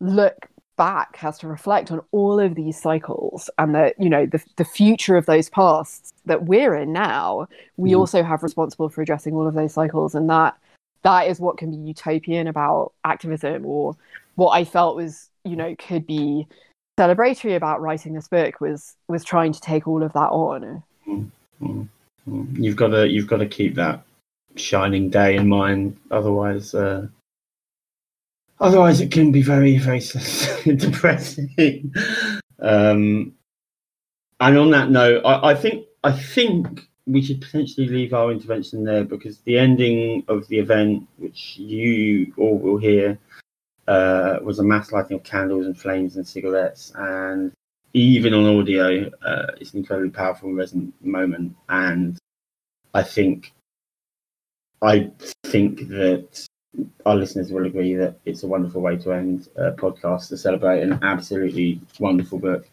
[0.00, 4.42] look back has to reflect on all of these cycles and that you know the,
[4.56, 7.46] the future of those pasts that we're in now
[7.76, 7.98] we Mm.
[7.98, 10.56] also have responsible for addressing all of those cycles and that
[11.02, 13.96] that is what can be utopian about activism or
[14.34, 16.46] what i felt was you know could be
[16.98, 21.30] celebratory about writing this book was was trying to take all of that on Mm,
[21.62, 21.88] mm.
[22.58, 24.02] You've got to you've got to keep that
[24.56, 27.06] shining day in mind, otherwise, uh,
[28.60, 30.00] otherwise it can be very very
[30.76, 31.92] depressing.
[32.60, 33.32] um,
[34.38, 38.84] and on that note, I, I think I think we should potentially leave our intervention
[38.84, 43.18] there because the ending of the event, which you all will hear,
[43.86, 47.52] uh, was a mass lighting of candles and flames and cigarettes and
[47.96, 51.56] even on audio, uh, it's an incredibly powerful and resonant moment.
[51.70, 52.18] And
[52.92, 53.54] I think,
[54.82, 55.10] I
[55.44, 56.46] think that
[57.04, 60.82] our listeners will agree that it's a wonderful way to end a podcast to celebrate
[60.82, 62.68] an absolutely wonderful book.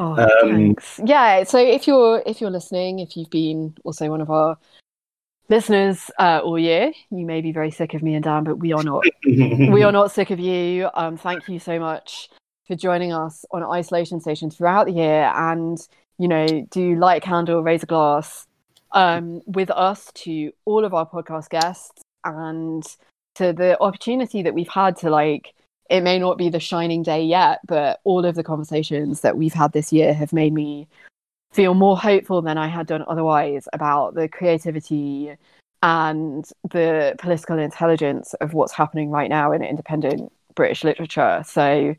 [0.00, 1.00] Oh, Um, thanks.
[1.04, 1.44] Yeah.
[1.44, 4.56] So if you're if you're listening, if you've been also one of our
[5.48, 8.72] listeners uh, all year, you may be very sick of me and Dan, but we
[8.72, 9.02] are not.
[9.24, 10.88] we are not sick of you.
[10.94, 12.28] Um, thank you so much
[12.66, 15.78] for joining us on Isolation Station throughout the year, and
[16.18, 18.46] you know, do light a candle, raise a glass
[18.92, 22.84] um, with us to all of our podcast guests and
[23.38, 25.54] to the opportunity that we've had to like.
[25.90, 29.54] It may not be the shining day yet, but all of the conversations that we've
[29.54, 30.86] had this year have made me
[31.52, 35.34] feel more hopeful than I had done otherwise about the creativity
[35.82, 41.42] and the political intelligence of what's happening right now in independent British literature.
[41.46, 41.94] So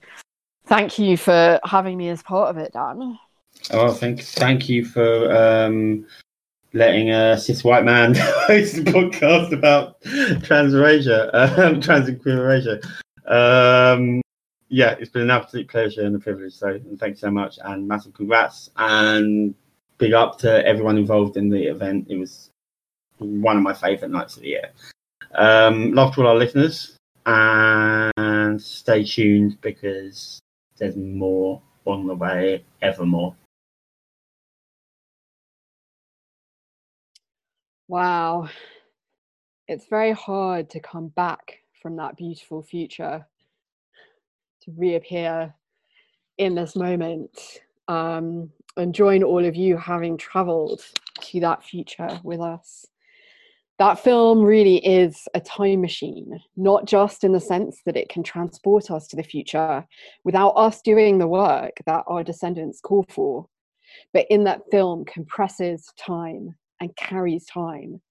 [0.65, 3.17] thank you for having me as part of it, Dan.
[3.71, 6.05] Oh, thank thank you for um,
[6.73, 10.01] letting a cis white man host a podcast about
[10.43, 12.81] trans erasure, um, trans and queer erasure.
[13.25, 14.21] Um,
[14.69, 16.53] yeah, it's been an absolute pleasure and a privilege.
[16.53, 19.55] So, and thanks so much, and massive congrats, and
[19.97, 22.07] big up to everyone involved in the event.
[22.09, 22.51] It was
[23.17, 24.69] one of my favourite nights of the year.
[25.35, 30.39] Um, love to all our listeners, and stay tuned because
[30.77, 33.35] there's more on the way, ever more.
[37.89, 38.47] Wow.
[39.67, 43.25] It's very hard to come back from that beautiful future
[44.61, 45.55] to reappear
[46.37, 47.31] in this moment
[47.87, 50.85] um, and join all of you having traveled
[51.21, 52.85] to that future with us.
[53.79, 58.21] That film really is a time machine, not just in the sense that it can
[58.21, 59.83] transport us to the future
[60.23, 63.47] without us doing the work that our descendants call for,
[64.13, 68.01] but in that film compresses time and carries time.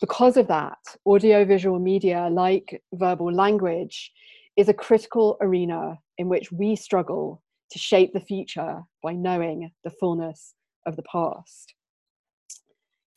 [0.00, 4.12] Because of that, audiovisual media, like verbal language,
[4.56, 9.90] is a critical arena in which we struggle to shape the future by knowing the
[9.90, 10.54] fullness
[10.86, 11.74] of the past.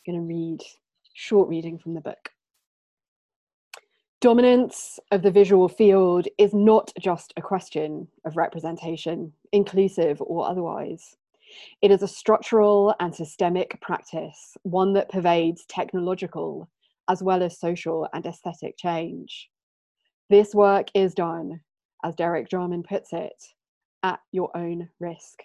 [0.07, 0.59] I'm going to read
[1.14, 2.30] short reading from the book.
[4.19, 11.15] Dominance of the visual field is not just a question of representation, inclusive or otherwise.
[11.82, 16.69] It is a structural and systemic practice, one that pervades technological
[17.10, 19.49] as well as social and aesthetic change.
[20.30, 21.61] This work is done,
[22.03, 23.41] as Derek Jarman puts it,
[24.03, 25.44] at your own risk.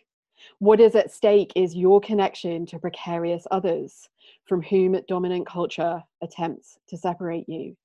[0.59, 4.09] What is at stake is your connection to precarious others
[4.47, 7.77] from whom dominant culture attempts to separate you.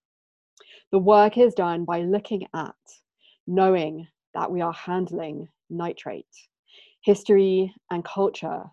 [0.92, 2.76] The work is done by looking at,
[3.46, 6.26] knowing that we are handling nitrate,
[7.02, 8.64] history and culture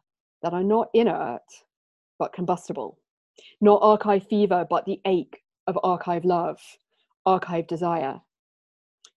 [0.43, 1.43] that are not inert
[2.19, 2.99] but combustible,
[3.61, 6.61] not archive fever but the ache of archive love,
[7.27, 8.21] archive desire,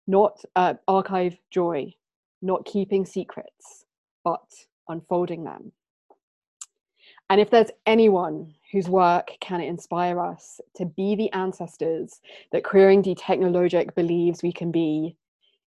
[0.07, 1.93] not uh, archive joy,
[2.41, 3.85] not keeping secrets
[4.23, 4.45] but
[4.87, 5.71] unfolding them.
[7.29, 12.21] And if there's anyone whose work can inspire us to be the ancestors
[12.51, 15.15] that Queering D Technologic believes we can be,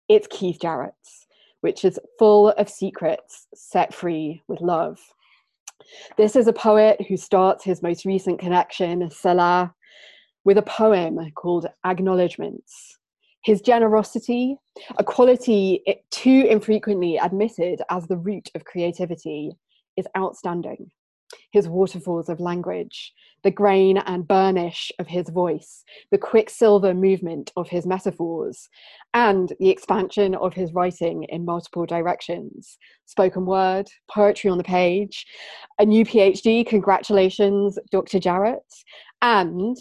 [0.08, 1.26] it's Keith Jarrett's,
[1.60, 4.98] which is full of secrets set free with love.
[6.16, 9.72] This is a poet who starts his most recent connection, Selah,
[10.44, 12.98] with a poem called Acknowledgements.
[13.44, 14.56] His generosity,
[14.98, 19.52] a quality too infrequently admitted as the root of creativity,
[19.96, 20.90] is outstanding
[21.52, 23.12] his waterfalls of language,
[23.44, 28.68] the grain and burnish of his voice, the quicksilver movement of his metaphors,
[29.14, 32.78] and the expansion of his writing in multiple directions
[33.08, 35.26] spoken word, poetry on the page,
[35.78, 38.18] a new PhD, congratulations, Dr.
[38.18, 38.62] Jarrett,
[39.22, 39.76] and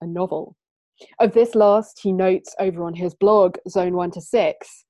[0.00, 0.56] a novel.
[1.20, 4.84] Of this last, he notes over on his blog, Zone 1 to 6.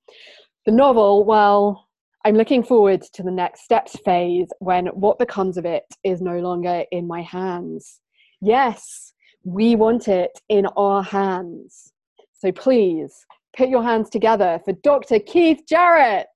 [0.65, 1.86] The novel, well,
[2.27, 6.41] I'm looking forward to the next steps phase when what becomes of it is no
[6.41, 8.01] longer in my hands.
[8.41, 9.13] Yes,
[9.45, 11.93] we want it in our hands.
[12.33, 13.15] So please
[13.57, 15.21] put your hands together for Dr.
[15.21, 16.27] Keith Jarrett.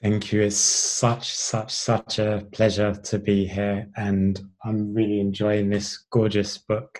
[0.00, 0.40] Thank you.
[0.40, 6.56] It's such, such, such a pleasure to be here, and I'm really enjoying this gorgeous
[6.56, 6.98] book.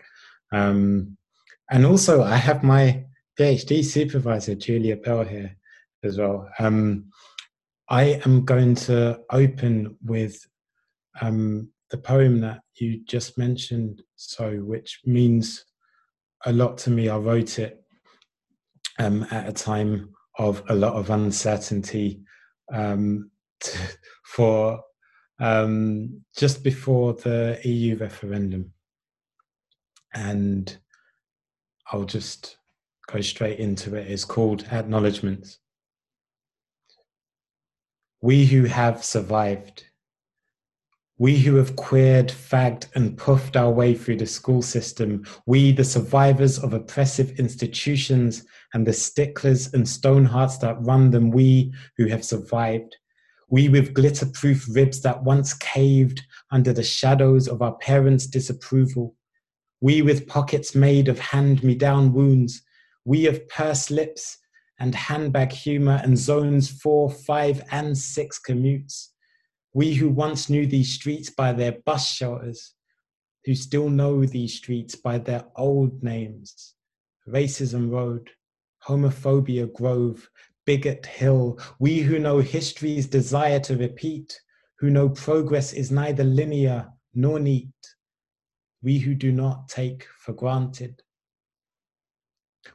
[0.52, 1.16] Um,
[1.70, 3.06] and also, I have my
[3.40, 5.56] PhD supervisor, Julia Bell, here
[6.06, 6.48] as well.
[6.58, 7.10] Um,
[7.88, 10.38] I am going to open with
[11.20, 15.64] um, the poem that you just mentioned, so which means
[16.44, 17.08] a lot to me.
[17.08, 17.82] I wrote it
[18.98, 22.20] um, at a time of a lot of uncertainty
[22.72, 23.30] um,
[23.60, 23.78] to,
[24.24, 24.80] for
[25.38, 28.72] um, just before the EU referendum,
[30.14, 30.76] and
[31.92, 32.56] I'll just
[33.06, 34.10] go straight into it.
[34.10, 35.58] It's called Acknowledgements.
[38.26, 39.84] We who have survived.
[41.16, 45.84] We who have queered, fagged, and puffed our way through the school system, we, the
[45.84, 48.44] survivors of oppressive institutions
[48.74, 52.96] and the sticklers and stone hearts that run them, we who have survived.
[53.48, 56.20] We with glitter proof ribs that once caved
[56.50, 59.14] under the shadows of our parents' disapproval.
[59.80, 62.60] We with pockets made of hand me down wounds.
[63.04, 64.38] We of pursed lips
[64.78, 69.08] and handbag humor and zones four, five, and six commutes.
[69.72, 72.74] We who once knew these streets by their bus shelters,
[73.44, 76.74] who still know these streets by their old names
[77.28, 78.30] Racism Road,
[78.86, 80.28] Homophobia Grove,
[80.64, 81.58] Bigot Hill.
[81.78, 84.40] We who know history's desire to repeat,
[84.78, 87.72] who know progress is neither linear nor neat.
[88.82, 91.02] We who do not take for granted.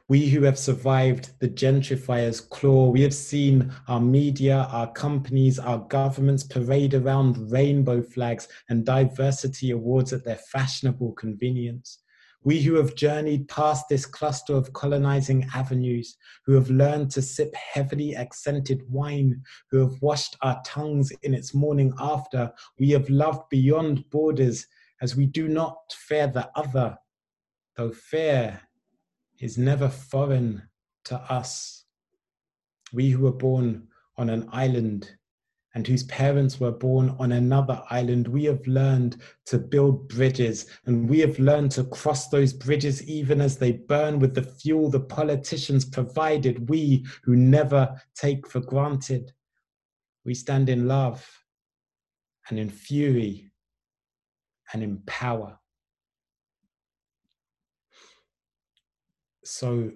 [0.08, 5.78] We who have survived the gentrifier's claw, we have seen our media, our companies, our
[5.78, 11.98] governments parade around rainbow flags and diversity awards at their fashionable convenience.
[12.44, 17.54] We who have journeyed past this cluster of colonizing avenues, who have learned to sip
[17.54, 23.48] heavily accented wine, who have washed our tongues in its morning after, we have loved
[23.48, 24.66] beyond borders
[25.00, 26.96] as we do not fear the other,
[27.76, 28.60] though fear
[29.42, 30.62] is never foreign
[31.04, 31.84] to us.
[32.92, 35.10] We who were born on an island
[35.74, 39.16] and whose parents were born on another island, we have learned
[39.46, 44.20] to build bridges and we have learned to cross those bridges even as they burn
[44.20, 46.68] with the fuel the politicians provided.
[46.68, 49.32] We who never take for granted.
[50.24, 51.26] We stand in love
[52.48, 53.50] and in fury
[54.72, 55.58] and in power.
[59.44, 59.90] So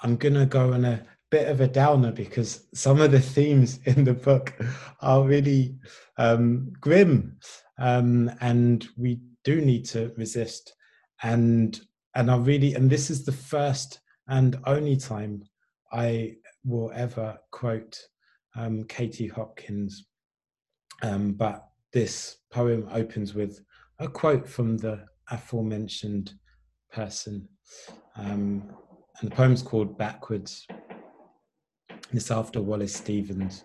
[0.00, 4.04] I'm gonna go on a bit of a downer because some of the themes in
[4.04, 4.54] the book
[5.00, 5.76] are really
[6.18, 7.38] um, grim,
[7.78, 10.74] um, and we do need to resist.
[11.22, 11.80] And
[12.14, 15.42] and I really and this is the first and only time
[15.92, 17.98] I will ever quote
[18.56, 20.06] um, Katie Hopkins.
[21.02, 23.60] Um, but this poem opens with
[23.98, 26.32] a quote from the aforementioned
[26.92, 27.48] person.
[28.16, 28.70] Um,
[29.20, 30.66] and the poem's called Backwards.
[32.12, 33.64] It's after Wallace Stevens.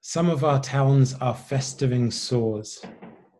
[0.00, 2.84] Some of our towns are festering sores,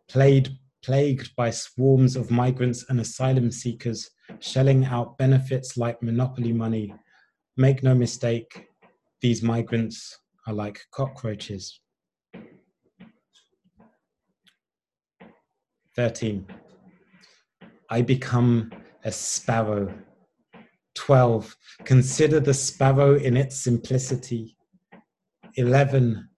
[0.07, 0.51] plagued,
[0.83, 4.09] plagued by swarms of migrants and asylum seekers
[4.39, 6.93] shelling out benefits like monopoly money.
[7.57, 8.67] Make no mistake,
[9.21, 10.17] these migrants
[10.47, 11.79] are like cockroaches.
[15.95, 16.45] 13.
[17.89, 18.71] I become
[19.03, 19.93] a sparrow.
[20.95, 21.55] 12.
[21.83, 24.57] Consider the sparrow in its simplicity.
[25.55, 26.29] 11.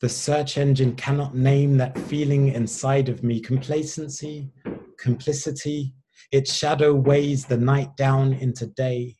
[0.00, 4.52] The search engine cannot name that feeling inside of me complacency,
[4.98, 5.94] complicity.
[6.30, 9.16] Its shadow weighs the night down into day.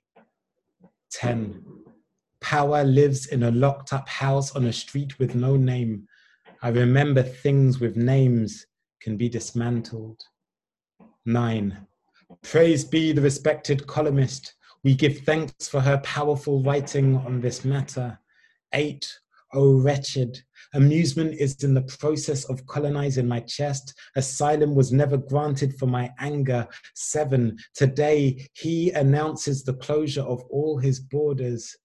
[1.13, 1.65] 10.
[2.41, 6.07] Power lives in a locked up house on a street with no name.
[6.63, 8.67] I remember things with names
[9.01, 10.23] can be dismantled.
[11.27, 11.87] 9.
[12.43, 14.55] Praise be the respected columnist.
[14.83, 18.19] We give thanks for her powerful writing on this matter.
[18.73, 19.07] 8.
[19.55, 20.43] Oh, wretched.
[20.75, 23.95] Amusement is in the process of colonizing my chest.
[24.17, 26.67] Asylum was never granted for my anger.
[26.95, 31.77] Seven, today he announces the closure of all his borders.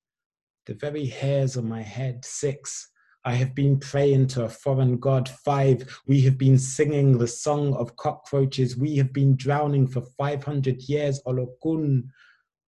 [0.66, 2.26] The very hairs on my head.
[2.26, 2.90] Six,
[3.26, 5.28] I have been praying to a foreign god.
[5.28, 8.78] Five, we have been singing the song of cockroaches.
[8.78, 11.22] We have been drowning for 500 years.
[11.28, 12.04] Olokun,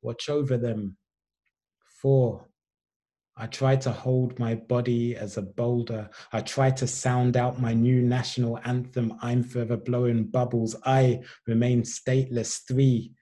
[0.02, 0.98] watch over them.
[2.02, 2.50] Four,
[3.38, 6.10] I try to hold my body as a boulder.
[6.34, 9.18] I try to sound out my new national anthem.
[9.22, 10.76] I'm forever blowing bubbles.
[10.86, 12.68] I remain stateless.
[12.68, 13.14] Three,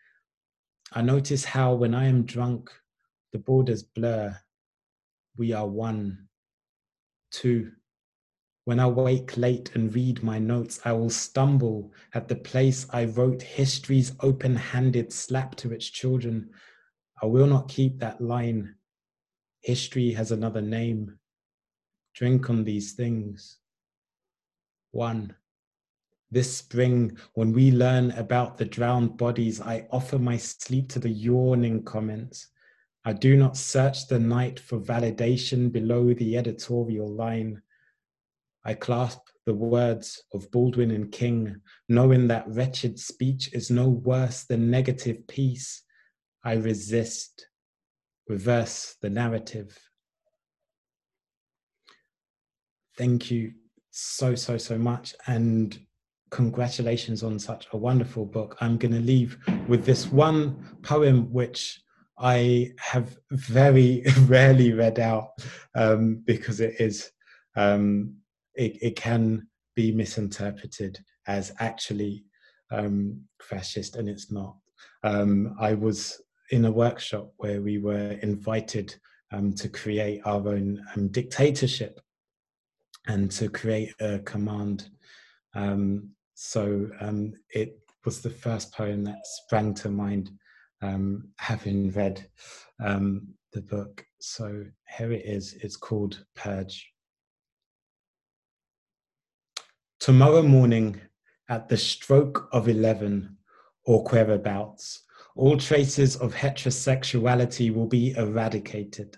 [0.94, 2.72] I notice how when I am drunk,
[3.34, 4.36] the borders blur.
[5.38, 6.29] We are one.
[7.32, 7.72] Two,
[8.66, 13.06] when I wake late and read my notes, I will stumble at the place I
[13.06, 16.52] wrote history's open handed slap to its children.
[17.22, 18.76] I will not keep that line.
[19.62, 21.18] History has another name.
[22.14, 23.58] Drink on these things.
[24.92, 25.36] One.
[26.32, 31.10] This spring, when we learn about the drowned bodies, I offer my sleep to the
[31.10, 32.50] yawning comments.
[33.10, 37.60] I do not search the night for validation below the editorial line.
[38.64, 44.44] I clasp the words of Baldwin and King, knowing that wretched speech is no worse
[44.44, 45.82] than negative peace.
[46.44, 47.48] I resist,
[48.28, 49.76] reverse the narrative.
[52.96, 53.54] thank you
[53.90, 55.16] so, so, so much.
[55.26, 55.80] And
[56.30, 58.56] congratulations on such a wonderful book.
[58.62, 59.36] I'm going to leave
[59.68, 61.82] with this one poem, which
[62.20, 65.30] I have very rarely read out
[65.76, 67.12] um, because it is,
[67.56, 68.16] um,
[68.56, 72.26] it, it, can be misinterpreted as actually
[72.72, 74.56] um, fascist, and it's not.
[75.04, 76.22] Um, I was
[76.52, 78.96] in a workshop where we were invited
[79.32, 82.02] um, to create our own um, dictatorship
[83.08, 84.90] and to create a command.
[86.42, 86.90] So
[87.50, 90.32] it was the first poem that sprang to mind,
[90.82, 92.26] um, having read
[92.84, 94.06] um, the book.
[94.20, 94.66] So
[94.98, 95.54] here it is.
[95.62, 96.92] It's called Purge.
[100.00, 101.00] Tomorrow morning,
[101.50, 103.36] at the stroke of 11
[103.86, 105.04] or whereabouts,
[105.36, 109.18] all traces of heterosexuality will be eradicated.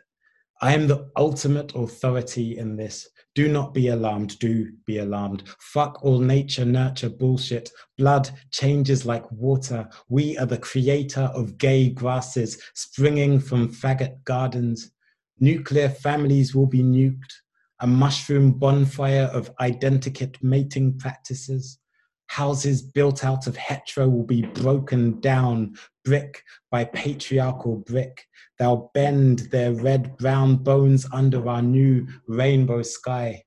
[0.62, 3.10] I am the ultimate authority in this.
[3.34, 4.38] Do not be alarmed.
[4.40, 5.44] Do be alarmed.
[5.60, 7.70] Fuck all nature, nurture bullshit.
[7.98, 9.88] Blood changes like water.
[10.10, 14.91] We are the creator of gay grasses springing from faggot gardens.
[15.40, 17.32] Nuclear families will be nuked.
[17.80, 21.80] A mushroom bonfire of identikit mating practices.
[22.28, 28.26] Houses built out of hetero will be broken down brick by patriarchal brick.
[28.57, 33.44] They'll bend their red brown bones under our new rainbow sky.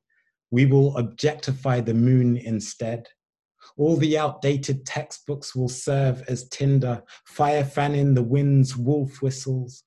[0.50, 3.08] We will objectify the moon instead.
[3.76, 9.84] All the outdated textbooks will serve as tinder, fire fanning the wind's wolf whistles.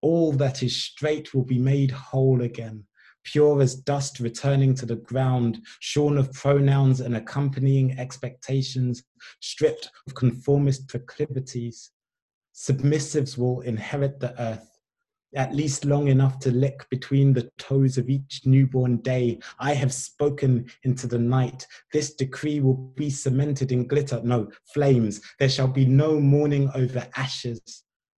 [0.00, 2.84] All that is straight will be made whole again
[3.26, 9.02] pure as dust returning to the ground, shorn of pronouns and accompanying expectations,
[9.40, 11.90] stripped of conformist proclivities.
[12.56, 14.66] Submissives will inherit the earth,
[15.34, 19.38] at least long enough to lick between the toes of each newborn day.
[19.58, 21.66] I have spoken into the night.
[21.92, 25.20] This decree will be cemented in glitter, no, flames.
[25.38, 27.60] There shall be no mourning over ashes.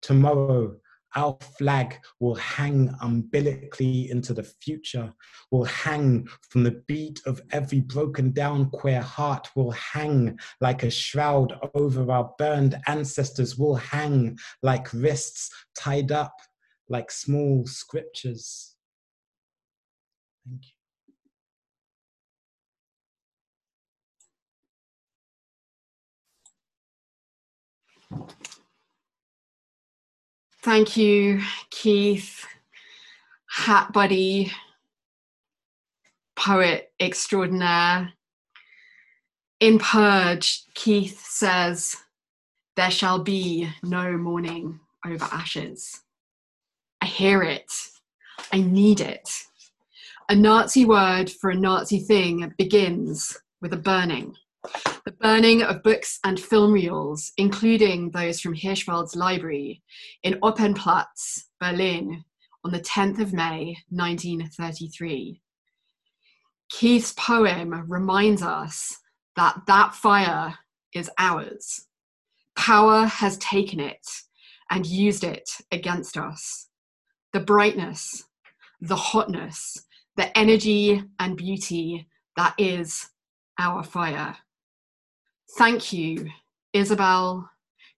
[0.03, 0.77] Tomorrow,
[1.15, 5.13] our flag will hang umbilically into the future,
[5.51, 10.91] will hang from the beat of every broken down queer heart, will hang like a
[10.91, 16.33] shroud over our burned ancestors, will hang like wrists tied up
[16.89, 18.75] like small scriptures.
[20.47, 20.71] Thank you.
[28.09, 28.56] Thank you,
[31.69, 32.45] Keith,
[33.49, 34.51] hat buddy,
[36.35, 38.11] poet extraordinaire.
[39.61, 41.95] In Purge, Keith says,
[42.75, 46.01] There shall be no mourning over ashes.
[46.99, 47.71] I hear it.
[48.51, 49.29] I need it.
[50.27, 54.35] A Nazi word for a Nazi thing begins with a burning.
[55.07, 59.81] The burning of books and film reels, including those from Hirschfeld's library
[60.23, 62.25] in Opernplatz, Berlin,
[62.65, 65.39] on the 10th of May 1933.
[66.69, 68.97] Keith's poem reminds us
[69.37, 70.53] that that fire
[70.93, 71.85] is ours.
[72.57, 74.05] Power has taken it
[74.69, 76.67] and used it against us.
[77.31, 78.25] The brightness,
[78.81, 79.85] the hotness,
[80.17, 83.07] the energy and beauty that is
[83.57, 84.35] our fire.
[85.57, 86.29] Thank you,
[86.73, 87.49] Isabel,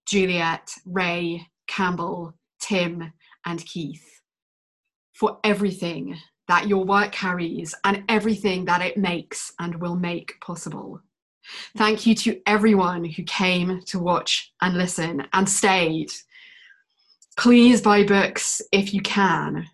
[0.06, 3.12] Juliet, Ray, Campbell, Tim,
[3.46, 4.22] and Keith,
[5.12, 6.18] for everything
[6.48, 11.02] that your work carries and everything that it makes and will make possible.
[11.76, 16.14] Thank you to everyone who came to watch and listen and stayed.
[17.38, 19.68] Please buy books if you can.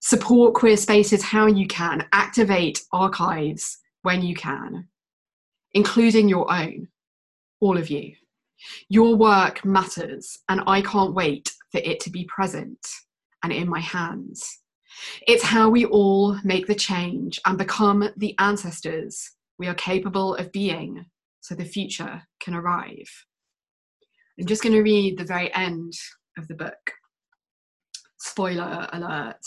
[0.00, 2.06] Support queer spaces how you can.
[2.12, 4.88] Activate archives when you can,
[5.72, 6.88] including your own
[7.60, 8.14] all of you.
[8.88, 12.86] Your work matters, and I can't wait for it to be present
[13.42, 14.60] and in my hands.
[15.26, 20.52] It's how we all make the change and become the ancestors we are capable of
[20.52, 21.06] being
[21.40, 23.08] so the future can arrive.
[24.38, 25.92] I'm just going to read the very end
[26.38, 26.92] of the book.
[28.18, 29.44] Spoiler alert.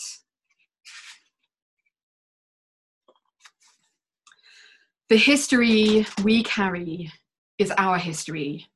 [5.10, 7.12] The history we carry
[7.58, 8.68] is our history.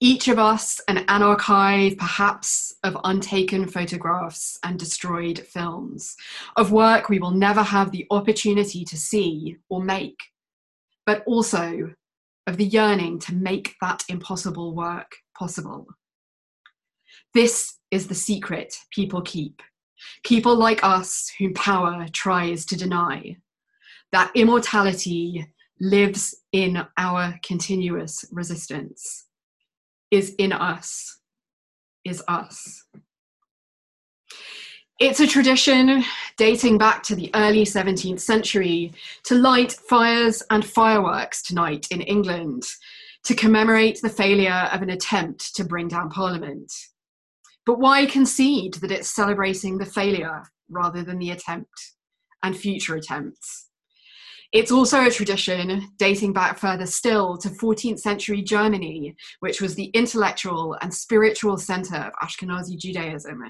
[0.00, 6.16] Each of us an, archive, perhaps, of untaken photographs and destroyed films,
[6.56, 10.18] of work we will never have the opportunity to see or make,
[11.06, 11.94] but also
[12.46, 15.86] of the yearning to make that impossible work possible.
[17.34, 19.62] This is the secret people keep.
[20.24, 23.36] People like us whom power tries to deny.
[24.12, 25.46] that immortality
[25.82, 29.26] lives in our continuous resistance,
[30.12, 31.18] is in us,
[32.04, 32.84] is us.
[35.00, 36.04] It's a tradition
[36.36, 38.92] dating back to the early 17th century
[39.24, 42.62] to light fires and fireworks tonight in England
[43.24, 46.72] to commemorate the failure of an attempt to bring down Parliament.
[47.66, 51.94] But why concede that it's celebrating the failure rather than the attempt
[52.44, 53.71] and future attempts?
[54.52, 59.86] It's also a tradition dating back further still to 14th century Germany, which was the
[59.94, 63.42] intellectual and spiritual center of Ashkenazi Judaism,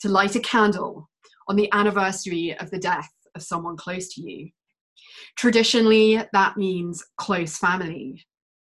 [0.00, 1.10] to light a candle
[1.48, 4.50] on the anniversary of the death of someone close to you.
[5.36, 8.24] Traditionally, that means close family.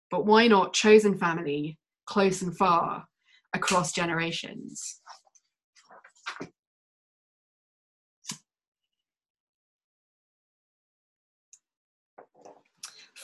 [0.10, 1.78] But why not chosen family,
[2.08, 3.06] close and far,
[3.54, 4.97] across generations?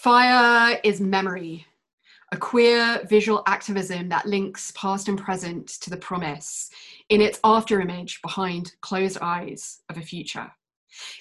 [0.03, 1.65] Fire is memory,
[2.33, 6.69] a queer visual activism that links past and present to the promise
[7.07, 10.51] in its afterimage behind closed eyes of a future.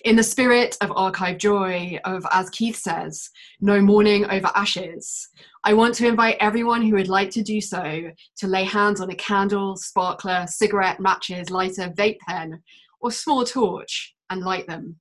[0.04, 3.30] In the spirit of archive joy, of as Keith says,
[3.60, 5.28] no mourning over ashes,
[5.62, 9.10] I want to invite everyone who would like to do so to lay hands on
[9.10, 12.60] a candle, sparkler, cigarette, matches, lighter, vape pen,
[13.00, 14.98] or small torch and light them.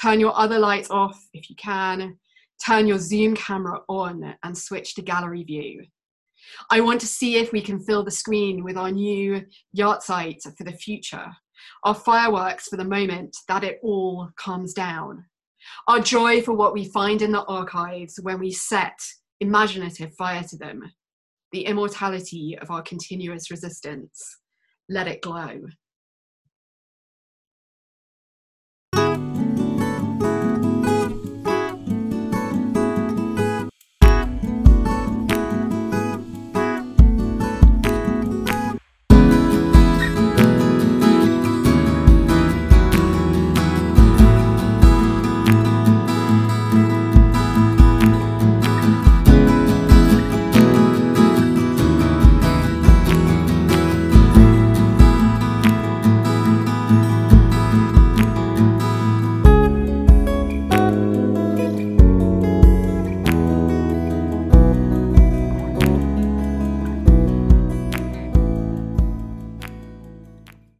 [0.00, 2.18] Turn your other lights off if you can,
[2.64, 5.84] turn your Zoom camera on and switch to gallery view.
[6.70, 9.44] I want to see if we can fill the screen with our new
[9.76, 11.26] yahrzeit for the future,
[11.84, 15.24] our fireworks for the moment that it all comes down,
[15.88, 18.98] our joy for what we find in the archives when we set
[19.40, 20.82] imaginative fire to them,
[21.52, 24.38] the immortality of our continuous resistance.
[24.88, 25.62] Let it glow.